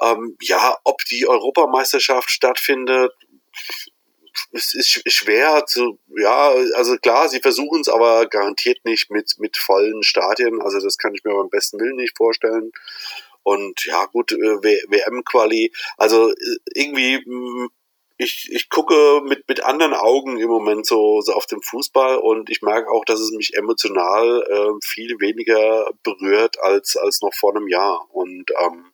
Ähm, 0.00 0.36
ja, 0.40 0.76
ob 0.84 1.04
die 1.04 1.28
Europameisterschaft 1.28 2.30
stattfindet, 2.30 3.12
es 4.52 4.74
ist 4.74 5.02
schwer 5.12 5.64
zu, 5.66 5.98
ja, 6.16 6.50
also 6.74 6.96
klar, 6.96 7.28
sie 7.28 7.40
versuchen 7.40 7.80
es, 7.80 7.88
aber 7.88 8.26
garantiert 8.26 8.84
nicht 8.84 9.10
mit, 9.10 9.34
mit 9.38 9.56
vollen 9.56 10.02
Stadien. 10.02 10.62
Also 10.62 10.80
das 10.80 10.96
kann 10.96 11.14
ich 11.14 11.24
mir 11.24 11.34
beim 11.34 11.50
besten 11.50 11.78
Willen 11.80 11.96
nicht 11.96 12.16
vorstellen. 12.16 12.72
Und 13.42 13.84
ja, 13.84 14.06
gut, 14.06 14.32
äh, 14.32 14.36
WM-Quali, 14.36 15.72
also 15.96 16.30
äh, 16.30 16.56
irgendwie 16.74 17.18
mm, 17.24 17.68
ich, 18.18 18.50
ich 18.50 18.68
gucke 18.68 19.22
mit, 19.24 19.48
mit 19.48 19.62
anderen 19.62 19.94
Augen 19.94 20.38
im 20.38 20.48
Moment 20.48 20.84
so, 20.86 21.20
so 21.20 21.32
auf 21.32 21.46
den 21.46 21.62
Fußball 21.62 22.18
und 22.18 22.50
ich 22.50 22.62
merke 22.62 22.90
auch, 22.90 23.04
dass 23.04 23.20
es 23.20 23.30
mich 23.30 23.54
emotional 23.54 24.42
äh, 24.42 24.84
viel 24.84 25.20
weniger 25.20 25.88
berührt 26.02 26.60
als, 26.60 26.96
als 26.96 27.22
noch 27.22 27.32
vor 27.32 27.54
einem 27.54 27.68
Jahr. 27.68 28.06
Und 28.10 28.50
ähm, 28.60 28.92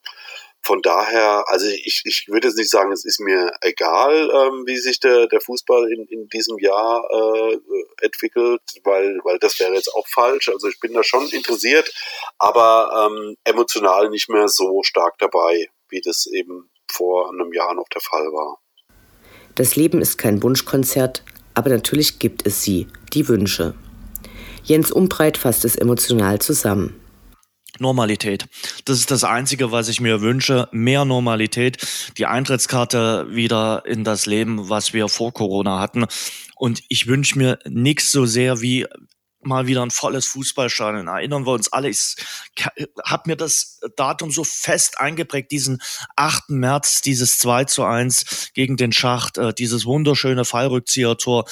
von 0.65 0.81
daher, 0.83 1.45
also 1.49 1.67
ich, 1.67 2.03
ich 2.05 2.27
würde 2.29 2.49
jetzt 2.49 2.57
nicht 2.57 2.71
sagen, 2.71 2.91
es 2.93 3.05
ist 3.05 3.21
mir 3.21 3.53
egal, 3.61 4.31
ähm, 4.31 4.65
wie 4.67 4.79
sich 4.79 4.99
der, 4.99 5.27
der 5.27 5.41
Fußball 5.41 5.93
in, 5.93 6.07
in 6.09 6.29
diesem 6.29 6.59
Jahr 6.59 7.05
äh, 7.11 7.59
entwickelt, 8.03 8.63
weil, 8.83 9.19
weil 9.25 9.39
das 9.39 9.59
wäre 9.61 9.75
jetzt 9.75 9.95
auch 9.95 10.07
falsch. 10.09 10.49
Also 10.49 10.69
ich 10.69 10.81
bin 10.81 10.95
da 10.95 11.03
schon 11.03 11.29
interessiert, 11.29 11.93
aber 12.39 13.11
ähm, 13.11 13.37
emotional 13.45 14.09
nicht 14.09 14.31
mehr 14.31 14.49
so 14.49 14.83
stark 14.83 15.19
dabei, 15.19 15.69
wie 15.91 16.01
das 16.01 16.27
eben 16.27 16.71
vor 16.91 17.31
einem 17.31 17.53
Jahr 17.53 17.75
noch 17.75 17.89
der 17.93 18.01
Fall 18.01 18.27
war. 18.33 18.59
Das 19.55 19.77
Leben 19.77 20.01
ist 20.01 20.17
kein 20.17 20.43
Wunschkonzert, 20.43 21.23
aber 21.53 21.71
natürlich 21.71 22.19
gibt 22.19 22.47
es 22.47 22.63
sie, 22.63 22.89
die 23.13 23.29
Wünsche. 23.29 23.75
Jens 24.65 24.91
Umbreit 24.91 25.37
fasst 25.37 25.65
es 25.65 25.77
emotional 25.77 26.39
zusammen. 26.39 27.04
Normalität. 27.79 28.47
Das 28.85 28.99
ist 28.99 29.11
das 29.11 29.25
Einzige, 29.25 29.73
was 29.73 29.89
ich 29.89 30.01
mir 30.01 30.21
wünsche. 30.21 30.69
Mehr 30.73 31.05
Normalität. 31.05 31.79
Die 32.19 32.27
Eintrittskarte 32.27 33.27
wieder 33.31 33.85
in 33.87 34.05
das 34.05 34.27
Leben, 34.27 34.69
was 34.69 34.93
wir 34.93 35.09
vor 35.09 35.33
Corona 35.33 35.81
hatten. 35.81 36.07
Und 36.57 36.83
ich 36.89 37.07
wünsche 37.07 37.39
mir 37.39 37.59
nichts 37.67 38.11
so 38.11 38.27
sehr 38.27 38.61
wie 38.61 38.87
mal 39.47 39.67
wieder 39.67 39.83
ein 39.83 39.91
volles 39.91 40.27
Fußballstadion. 40.27 41.09
Erinnern 41.09 41.47
wir 41.47 41.53
uns 41.53 41.73
alle. 41.73 41.89
Ich 41.89 42.17
habe 43.05 43.23
mir 43.27 43.37
das 43.37 43.81
Datum 43.97 44.31
so 44.31 44.45
fest 44.45 45.01
eingeprägt, 45.01 45.51
diesen 45.51 45.81
8. 46.17 46.51
März, 46.51 47.03
dieses 47.03 47.39
2 47.39 47.65
zu 47.65 47.85
1 47.85 48.53
gegen 48.55 48.77
den 48.77 48.93
Schacht, 48.93 49.39
äh, 49.39 49.53
dieses 49.53 49.85
wunderschöne 49.85 50.45
Fallrückziehertor. 50.45 51.45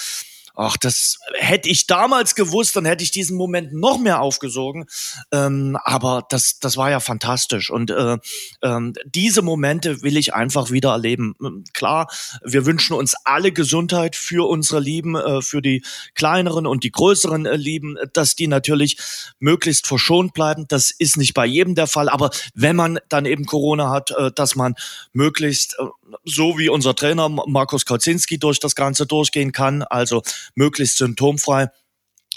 Ach, 0.54 0.76
das 0.76 1.18
hätte 1.34 1.68
ich 1.68 1.86
damals 1.86 2.34
gewusst, 2.34 2.76
dann 2.76 2.84
hätte 2.84 3.02
ich 3.02 3.10
diesen 3.10 3.36
Moment 3.36 3.72
noch 3.72 3.98
mehr 3.98 4.20
aufgesogen. 4.20 4.86
Ähm, 5.32 5.78
aber 5.82 6.26
das, 6.28 6.58
das 6.58 6.76
war 6.76 6.90
ja 6.90 7.00
fantastisch. 7.00 7.70
Und 7.70 7.90
äh, 7.90 8.18
ähm, 8.62 8.92
diese 9.06 9.42
Momente 9.42 10.02
will 10.02 10.16
ich 10.16 10.34
einfach 10.34 10.70
wieder 10.70 10.90
erleben. 10.90 11.34
Ähm, 11.42 11.64
klar, 11.72 12.08
wir 12.44 12.66
wünschen 12.66 12.94
uns 12.94 13.14
alle 13.24 13.52
Gesundheit 13.52 14.14
für 14.14 14.48
unsere 14.48 14.80
Lieben, 14.80 15.16
äh, 15.16 15.40
für 15.40 15.62
die 15.62 15.82
kleineren 16.14 16.66
und 16.66 16.84
die 16.84 16.92
größeren 16.92 17.46
äh, 17.46 17.56
Lieben, 17.56 17.96
dass 18.12 18.36
die 18.36 18.46
natürlich 18.46 18.98
möglichst 19.38 19.86
verschont 19.86 20.34
bleiben. 20.34 20.66
Das 20.68 20.90
ist 20.90 21.16
nicht 21.16 21.32
bei 21.32 21.46
jedem 21.46 21.74
der 21.74 21.86
Fall. 21.86 22.08
Aber 22.08 22.30
wenn 22.54 22.76
man 22.76 22.98
dann 23.08 23.24
eben 23.24 23.46
Corona 23.46 23.90
hat, 23.90 24.10
äh, 24.10 24.30
dass 24.34 24.54
man 24.54 24.74
möglichst 25.12 25.76
äh, 25.78 25.84
so 26.24 26.58
wie 26.58 26.68
unser 26.68 26.94
Trainer 26.94 27.28
Markus 27.28 27.86
Kauzinski 27.86 28.38
durch 28.38 28.60
das 28.60 28.74
Ganze 28.74 29.06
durchgehen 29.06 29.52
kann, 29.52 29.82
also 29.82 30.22
möglichst 30.54 30.98
symptomfrei. 30.98 31.68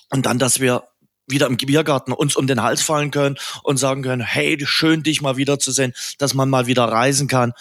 Und 0.09 0.25
dann, 0.25 0.39
dass 0.39 0.59
wir 0.59 0.83
wieder 1.27 1.47
im 1.47 1.57
Biergarten 1.57 2.13
uns 2.13 2.35
um 2.35 2.47
den 2.47 2.61
Hals 2.61 2.81
fallen 2.81 3.11
können 3.11 3.37
und 3.63 3.77
sagen 3.77 4.03
können, 4.03 4.21
hey, 4.21 4.57
schön 4.65 5.03
dich 5.03 5.21
mal 5.21 5.37
wiederzusehen, 5.37 5.93
dass 6.17 6.33
man 6.33 6.49
mal 6.49 6.67
wieder 6.67 6.85
reisen 6.85 7.27
kann 7.27 7.53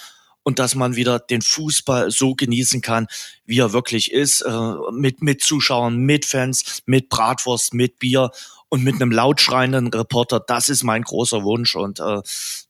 und 0.43 0.59
dass 0.59 0.75
man 0.75 0.95
wieder 0.95 1.19
den 1.19 1.43
Fußball 1.43 2.11
so 2.11 2.35
genießen 2.35 2.83
kann, 2.83 3.07
wie 3.47 3.59
er 3.59 3.73
wirklich 3.73 4.13
ist, 4.13 4.43
äh, 4.43 4.73
mit, 4.93 5.23
mit 5.23 5.43
Zuschauern, 5.43 5.97
mit 5.97 6.27
Fans, 6.27 6.83
mit 6.87 7.09
Bratwurst, 7.09 7.75
mit 7.75 7.99
Bier 7.99 8.31
und 8.69 8.85
mit 8.85 8.97
einem 8.97 9.11
lautschreienden 9.11 9.89
Reporter, 9.89 10.41
das 10.41 10.69
ist 10.69 10.85
mein 10.85 11.03
großer 11.03 11.45
Wunsch 11.45 11.75
und 11.75 12.01
äh, 12.01 12.21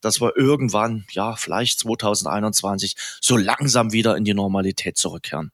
dass 0.01 0.21
wir 0.21 0.37
irgendwann, 0.37 1.05
ja, 1.11 1.35
vielleicht 1.35 1.79
2021, 1.79 2.95
so 3.21 3.37
langsam 3.37 3.91
wieder 3.91 4.15
in 4.15 4.23
die 4.23 4.33
Normalität 4.33 4.97
zurückkehren. 4.97 5.51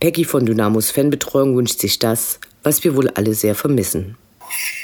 Peggy 0.00 0.24
von 0.24 0.46
Dynamos 0.46 0.90
Fanbetreuung 0.90 1.56
wünscht 1.56 1.80
sich 1.80 1.98
das, 1.98 2.38
was 2.62 2.84
wir 2.84 2.96
wohl 2.96 3.10
alle 3.10 3.34
sehr 3.34 3.54
vermissen. 3.54 4.16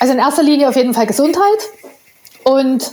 Also 0.01 0.13
in 0.13 0.19
erster 0.19 0.43
Linie 0.43 0.69
auf 0.69 0.77
jeden 0.77 0.95
Fall 0.95 1.07
Gesundheit 1.07 1.43
und 2.45 2.93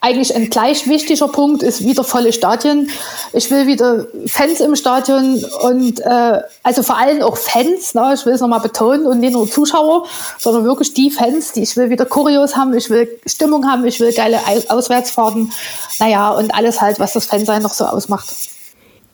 eigentlich 0.00 0.34
ein 0.34 0.48
gleich 0.48 0.88
wichtiger 0.88 1.26
Punkt 1.26 1.62
ist 1.62 1.84
wieder 1.84 2.04
volle 2.04 2.32
Stadien. 2.32 2.88
Ich 3.32 3.50
will 3.50 3.66
wieder 3.66 4.06
Fans 4.26 4.60
im 4.60 4.76
Stadion 4.76 5.44
und 5.62 6.00
äh, 6.00 6.40
also 6.62 6.82
vor 6.84 6.96
allem 6.96 7.20
auch 7.20 7.36
Fans, 7.36 7.94
ne? 7.94 8.12
ich 8.14 8.24
will 8.24 8.34
es 8.34 8.40
nochmal 8.40 8.60
betonen 8.60 9.06
und 9.06 9.18
nicht 9.18 9.32
nur 9.32 9.50
Zuschauer, 9.50 10.06
sondern 10.38 10.64
wirklich 10.64 10.94
die 10.94 11.10
Fans, 11.10 11.52
die 11.52 11.62
ich 11.62 11.76
will 11.76 11.90
wieder 11.90 12.06
Kurios 12.06 12.56
haben, 12.56 12.74
ich 12.74 12.90
will 12.90 13.08
Stimmung 13.26 13.66
haben, 13.66 13.84
ich 13.86 13.98
will 13.98 14.12
geile 14.12 14.38
Auswärtsfahrten, 14.68 15.52
naja 15.98 16.30
und 16.30 16.54
alles 16.54 16.80
halt, 16.80 17.00
was 17.00 17.14
das 17.14 17.26
Fansein 17.26 17.62
noch 17.62 17.74
so 17.74 17.84
ausmacht. 17.84 18.28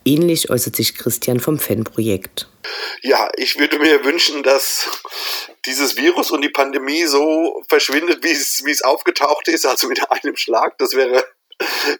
Ähnlich 0.05 0.51
äußert 0.51 0.75
sich 0.75 0.95
Christian 0.95 1.39
vom 1.39 1.57
Fanprojekt. 1.57 2.47
Ja, 3.01 3.29
ich 3.37 3.57
würde 3.57 3.79
mir 3.79 4.05
wünschen, 4.05 4.43
dass 4.43 5.01
dieses 5.65 5.97
Virus 5.97 6.31
und 6.31 6.41
die 6.41 6.49
Pandemie 6.49 7.05
so 7.05 7.63
verschwindet, 7.67 8.23
wie 8.23 8.31
es, 8.31 8.63
wie 8.65 8.71
es 8.71 8.83
aufgetaucht 8.83 9.47
ist, 9.47 9.65
also 9.65 9.87
mit 9.87 9.99
einem 10.11 10.35
Schlag. 10.35 10.77
Das 10.77 10.93
wäre, 10.93 11.25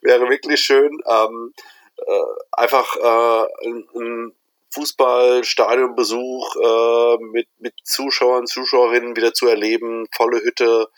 wäre 0.02 0.30
wirklich 0.30 0.62
schön. 0.62 1.00
Ähm, 1.08 1.54
äh, 1.98 2.22
einfach 2.52 2.96
äh, 2.98 3.68
ein, 3.68 4.34
Fußballstadionbesuch 4.76 6.56
äh, 6.58 7.18
mit, 7.32 7.48
mit 7.60 7.74
Zuschauern, 7.84 8.46
Zuschauerinnen 8.46 9.16
wieder 9.16 9.34
zu 9.34 9.48
erleben, 9.48 10.06
volle 10.14 10.42
Hütte, 10.44 10.90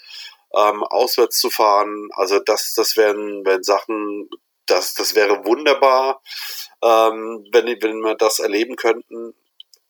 ähm, 0.56 0.84
auswärts 0.84 1.40
zu 1.40 1.52
fahren. 1.52 2.10
Also 2.16 2.40
das, 2.40 2.74
das 2.74 2.98
wären, 2.98 3.46
wären 3.46 3.62
Sachen, 3.62 4.30
das, 4.68 4.94
das 4.94 5.16
wäre 5.16 5.46
wunderbar, 5.46 6.22
ähm, 6.84 7.46
wenn, 7.52 7.66
wenn 7.66 8.00
wir 8.02 8.16
das 8.16 8.40
erleben 8.40 8.76
könnten. 8.76 9.34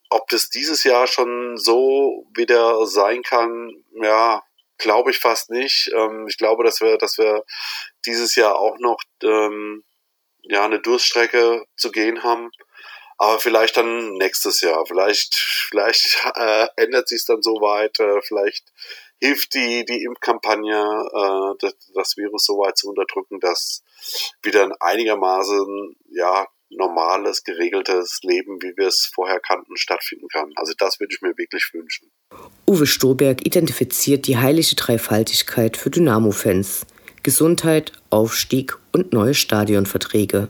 Ob 0.10 0.28
das 0.30 0.50
dieses 0.50 0.84
Jahr 0.84 1.08
schon 1.08 1.58
so 1.58 2.26
wieder 2.34 2.86
sein 2.86 3.24
kann, 3.24 3.84
ja, 4.02 4.42
glaube 4.78 5.12
ich 5.12 5.20
fast 5.20 5.50
nicht. 5.50 5.92
Ähm, 5.94 6.28
ich 6.30 6.38
glaube, 6.38 6.64
dass 6.64 6.82
wir, 6.82 6.98
dass 6.98 7.18
wir 7.18 7.44
dieses 8.06 8.36
Jahr 8.36 8.56
auch 8.58 8.78
noch 8.80 9.02
ähm, 9.24 9.84
ja 10.44 10.64
eine 10.66 10.80
Durststrecke 10.80 11.66
zu 11.76 11.92
gehen 11.92 12.24
haben. 12.24 12.52
Aber 13.18 13.40
vielleicht 13.40 13.78
dann 13.78 14.14
nächstes 14.14 14.62
Jahr. 14.62 14.86
Vielleicht, 14.86 15.36
vielleicht 15.36 16.24
äh, 16.36 16.68
ändert 16.76 17.08
sich 17.08 17.26
dann 17.26 17.42
so 17.42 17.56
weit. 17.62 18.00
Äh, 18.00 18.22
vielleicht 18.22 18.72
hilft 19.20 19.54
die 19.54 19.86
die 19.86 20.04
Impfkampagne, 20.04 20.76
äh, 20.76 21.56
das, 21.60 21.74
das 21.94 22.18
Virus 22.18 22.46
so 22.46 22.54
weit 22.60 22.78
zu 22.78 22.90
unterdrücken, 22.90 23.40
dass 23.40 23.84
wieder 24.44 24.64
ein 24.64 24.74
einigermaßen 24.80 25.96
ja 26.12 26.48
normales, 26.70 27.44
geregeltes 27.44 28.20
Leben, 28.24 28.62
wie 28.62 28.74
wir 28.76 28.88
es 28.88 29.10
vorher 29.14 29.40
kannten, 29.40 29.78
stattfinden 29.78 30.28
kann. 30.28 30.52
Also 30.56 30.74
das 30.78 31.00
würde 31.00 31.14
ich 31.14 31.22
mir 31.22 31.38
wirklich 31.38 31.70
wünschen. 31.74 32.12
Uwe 32.68 32.86
Stoberg 32.86 33.46
identifiziert 33.46 34.28
die 34.28 34.38
heilige 34.38 34.76
Dreifaltigkeit 34.76 35.78
für 35.78 35.90
Dynamo-Fans. 35.90 36.86
Gesundheit, 37.24 37.94
Aufstieg 38.10 38.78
und 38.92 39.14
neue 39.14 39.34
Stadionverträge. 39.34 40.50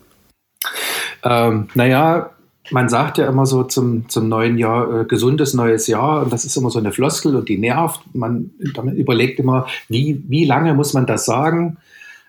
Ähm, 1.23 1.69
naja, 1.73 2.36
man 2.71 2.89
sagt 2.89 3.17
ja 3.17 3.27
immer 3.27 3.45
so 3.45 3.63
zum, 3.63 4.09
zum 4.09 4.29
neuen 4.29 4.57
Jahr, 4.57 5.01
äh, 5.01 5.05
gesundes 5.05 5.53
neues 5.53 5.87
Jahr, 5.87 6.23
und 6.23 6.33
das 6.33 6.45
ist 6.45 6.55
immer 6.57 6.69
so 6.69 6.79
eine 6.79 6.91
Floskel 6.91 7.35
und 7.35 7.49
die 7.49 7.57
nervt. 7.57 8.01
Man 8.13 8.51
überlegt 8.59 9.39
immer, 9.39 9.67
wie, 9.89 10.23
wie 10.27 10.45
lange 10.45 10.73
muss 10.73 10.93
man 10.93 11.05
das 11.05 11.25
sagen? 11.25 11.77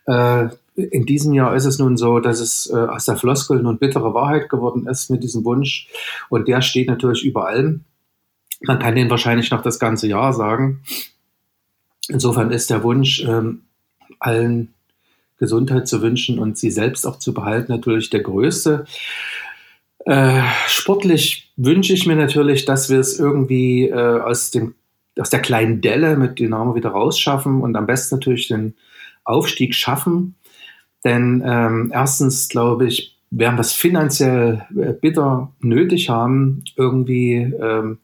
Äh, 0.06 0.48
in 0.78 1.06
diesem 1.06 1.32
Jahr 1.34 1.56
ist 1.56 1.64
es 1.64 1.78
nun 1.78 1.96
so, 1.96 2.20
dass 2.20 2.40
es 2.40 2.70
äh, 2.70 2.76
aus 2.76 3.04
der 3.04 3.16
Floskel 3.16 3.60
nun 3.62 3.78
bittere 3.78 4.14
Wahrheit 4.14 4.48
geworden 4.48 4.86
ist 4.86 5.10
mit 5.10 5.24
diesem 5.24 5.44
Wunsch. 5.44 5.88
Und 6.28 6.46
der 6.46 6.62
steht 6.62 6.88
natürlich 6.88 7.24
über 7.24 7.48
allem. 7.48 7.84
Man 8.62 8.78
kann 8.78 8.94
den 8.94 9.10
wahrscheinlich 9.10 9.50
noch 9.50 9.62
das 9.62 9.78
ganze 9.78 10.06
Jahr 10.06 10.32
sagen. 10.32 10.82
Insofern 12.08 12.50
ist 12.50 12.70
der 12.70 12.82
Wunsch, 12.84 13.24
ähm, 13.24 13.62
allen 14.20 14.72
Gesundheit 15.38 15.86
zu 15.86 16.02
wünschen 16.02 16.38
und 16.38 16.58
sie 16.58 16.70
selbst 16.70 17.06
auch 17.06 17.18
zu 17.18 17.32
behalten, 17.32 17.72
natürlich 17.72 18.10
der 18.10 18.20
größte. 18.20 18.86
Äh, 20.08 20.40
sportlich 20.66 21.52
wünsche 21.58 21.92
ich 21.92 22.06
mir 22.06 22.16
natürlich, 22.16 22.64
dass 22.64 22.88
wir 22.88 22.98
es 22.98 23.20
irgendwie 23.20 23.90
äh, 23.90 24.20
aus, 24.20 24.50
dem, 24.50 24.74
aus 25.18 25.28
der 25.28 25.42
kleinen 25.42 25.82
Delle 25.82 26.16
mit 26.16 26.38
Dynamo 26.38 26.74
wieder 26.74 26.88
rausschaffen 26.88 27.60
und 27.60 27.76
am 27.76 27.84
besten 27.84 28.14
natürlich 28.14 28.48
den 28.48 28.74
Aufstieg 29.24 29.74
schaffen. 29.74 30.34
Denn 31.04 31.42
ähm, 31.44 31.90
erstens 31.92 32.48
glaube 32.48 32.86
ich, 32.86 33.18
werden 33.30 33.56
wir 33.56 33.60
es 33.60 33.74
finanziell 33.74 34.64
äh, 34.80 34.94
bitter 34.94 35.52
nötig 35.60 36.08
haben, 36.08 36.64
irgendwie 36.74 37.34
ähm, 37.60 37.98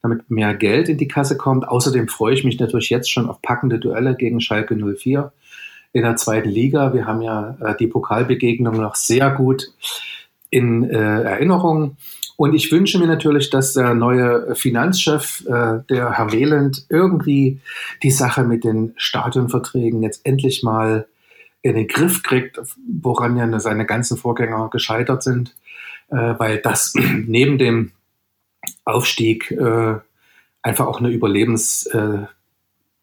damit 0.00 0.30
mehr 0.30 0.54
Geld 0.54 0.88
in 0.88 0.96
die 0.96 1.06
Kasse 1.06 1.36
kommt. 1.36 1.68
Außerdem 1.68 2.08
freue 2.08 2.32
ich 2.32 2.44
mich 2.44 2.58
natürlich 2.58 2.88
jetzt 2.88 3.10
schon 3.10 3.28
auf 3.28 3.42
packende 3.42 3.78
Duelle 3.78 4.16
gegen 4.16 4.40
Schalke 4.40 4.74
04 4.74 5.34
in 5.92 6.02
der 6.02 6.16
zweiten 6.16 6.48
Liga. 6.48 6.94
Wir 6.94 7.06
haben 7.06 7.20
ja 7.20 7.58
äh, 7.60 7.76
die 7.76 7.88
Pokalbegegnung 7.88 8.78
noch 8.78 8.94
sehr 8.94 9.30
gut 9.32 9.66
in 10.52 10.84
äh, 10.84 11.22
Erinnerung. 11.22 11.96
Und 12.36 12.54
ich 12.54 12.70
wünsche 12.70 12.98
mir 12.98 13.06
natürlich, 13.06 13.48
dass 13.50 13.72
der 13.72 13.94
neue 13.94 14.54
Finanzchef, 14.54 15.44
äh, 15.46 15.80
der 15.88 16.12
Herr 16.12 16.30
Wehland, 16.30 16.84
irgendwie 16.90 17.60
die 18.02 18.10
Sache 18.10 18.44
mit 18.44 18.62
den 18.62 18.92
Stadionverträgen 18.96 20.02
jetzt 20.02 20.26
endlich 20.26 20.62
mal 20.62 21.06
in 21.62 21.74
den 21.74 21.88
Griff 21.88 22.22
kriegt, 22.22 22.60
woran 22.86 23.36
ja 23.36 23.60
seine 23.60 23.86
ganzen 23.86 24.18
Vorgänger 24.18 24.68
gescheitert 24.70 25.22
sind, 25.22 25.54
äh, 26.10 26.34
weil 26.38 26.58
das 26.58 26.92
neben 27.26 27.56
dem 27.56 27.92
Aufstieg 28.84 29.50
äh, 29.52 29.94
einfach 30.60 30.86
auch 30.86 31.00
eine 31.00 31.10
Überlebens, 31.10 31.86
äh, 31.86 32.26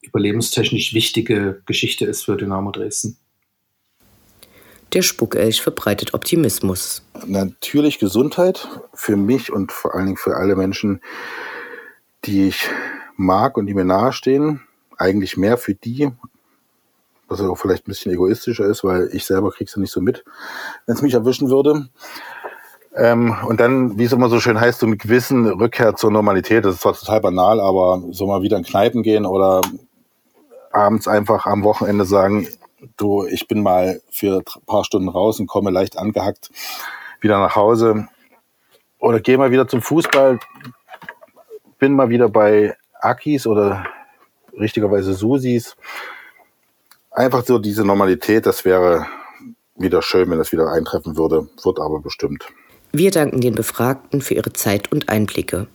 überlebenstechnisch 0.02 0.94
wichtige 0.94 1.62
Geschichte 1.66 2.06
ist 2.06 2.26
für 2.26 2.38
Dynamo 2.38 2.72
Dresden. 2.72 3.18
Der 4.94 5.04
Spuckelch 5.04 5.62
verbreitet 5.62 6.16
Optimismus. 6.16 7.04
Natürlich 7.28 8.00
Gesundheit 8.00 8.68
für 8.94 9.18
mich 9.18 9.52
und 9.52 9.72
vor 9.72 9.94
allen 9.94 10.06
Dingen 10.06 10.18
für 10.18 10.36
alle 10.36 10.56
Menschen, 10.56 11.02
die 12.26 12.48
ich 12.48 12.68
mag 13.16 13.56
und 13.58 13.68
die 13.68 13.76
mir 13.76 13.86
nahestehen. 13.86 14.62
Eigentlich 14.98 15.38
mehr 15.38 15.58
für 15.58 15.76
die, 15.76 16.12
was 17.28 17.40
auch 17.40 17.56
vielleicht 17.56 17.84
ein 17.84 17.92
bisschen 17.92 18.12
egoistischer 18.12 18.66
ist, 18.66 18.84
weil 18.84 19.10
ich 19.14 19.26
selber 19.26 19.52
krieg's 19.52 19.76
ja 19.76 19.80
nicht 19.80 19.92
so 19.92 20.02
mit, 20.02 20.26
wenn 20.88 20.96
es 20.96 21.04
mich 21.04 21.14
erwischen 21.14 21.50
würde. 21.50 21.90
Ähm, 22.96 23.36
und 23.48 23.60
dann, 23.60 24.00
wie 24.00 24.06
es 24.06 24.12
immer 24.12 24.30
so 24.30 24.40
schön 24.40 24.60
heißt, 24.60 24.80
so 24.80 24.88
mit 24.88 25.00
gewissen 25.00 25.46
Rückkehr 25.46 25.96
zur 25.96 26.10
Normalität. 26.10 26.66
Das 26.66 26.76
ist 26.76 26.82
zwar 26.82 26.94
total 26.94 27.22
banal, 27.22 27.62
aber 27.62 28.02
so 28.10 28.26
mal 28.26 28.42
wieder 28.42 28.58
in 28.58 28.64
Kneipen 28.64 29.04
gehen 29.04 29.28
oder 29.28 29.62
abends 30.72 31.08
einfach 31.08 31.46
am 31.46 31.64
Wochenende 31.64 32.06
sagen, 32.06 32.48
du, 32.98 33.26
ich 33.26 33.48
bin 33.48 33.62
mal 33.62 34.02
für 34.10 34.38
ein 34.40 34.66
paar 34.66 34.84
Stunden 34.84 35.10
raus 35.10 35.40
und 35.40 35.48
komme 35.48 35.72
leicht 35.72 35.98
angehackt 35.98 36.50
wieder 37.22 37.40
nach 37.40 37.56
Hause. 37.56 38.08
Oder 39.00 39.20
gehe 39.20 39.38
mal 39.38 39.52
wieder 39.52 39.68
zum 39.68 39.82
Fußball, 39.82 40.40
bin 41.78 41.94
mal 41.94 42.10
wieder 42.10 42.30
bei 42.30 42.76
Akis 43.00 43.48
oder 43.48 43.86
richtigerweise 44.58 45.14
Susis. 45.14 45.76
Einfach 47.12 47.46
so 47.46 47.60
diese 47.60 47.86
Normalität, 47.86 48.46
das 48.46 48.66
wäre 48.66 49.08
wieder 49.76 50.02
schön, 50.02 50.30
wenn 50.30 50.38
das 50.38 50.52
wieder 50.52 50.72
eintreffen 50.72 51.18
würde, 51.18 51.48
wird 51.64 51.80
aber 51.80 52.00
bestimmt. 52.02 52.46
Wir 52.92 53.12
danken 53.12 53.40
den 53.40 53.56
Befragten 53.56 54.22
für 54.22 54.34
ihre 54.34 54.52
Zeit 54.52 54.92
und 54.92 55.10
Einblicke. 55.10 55.68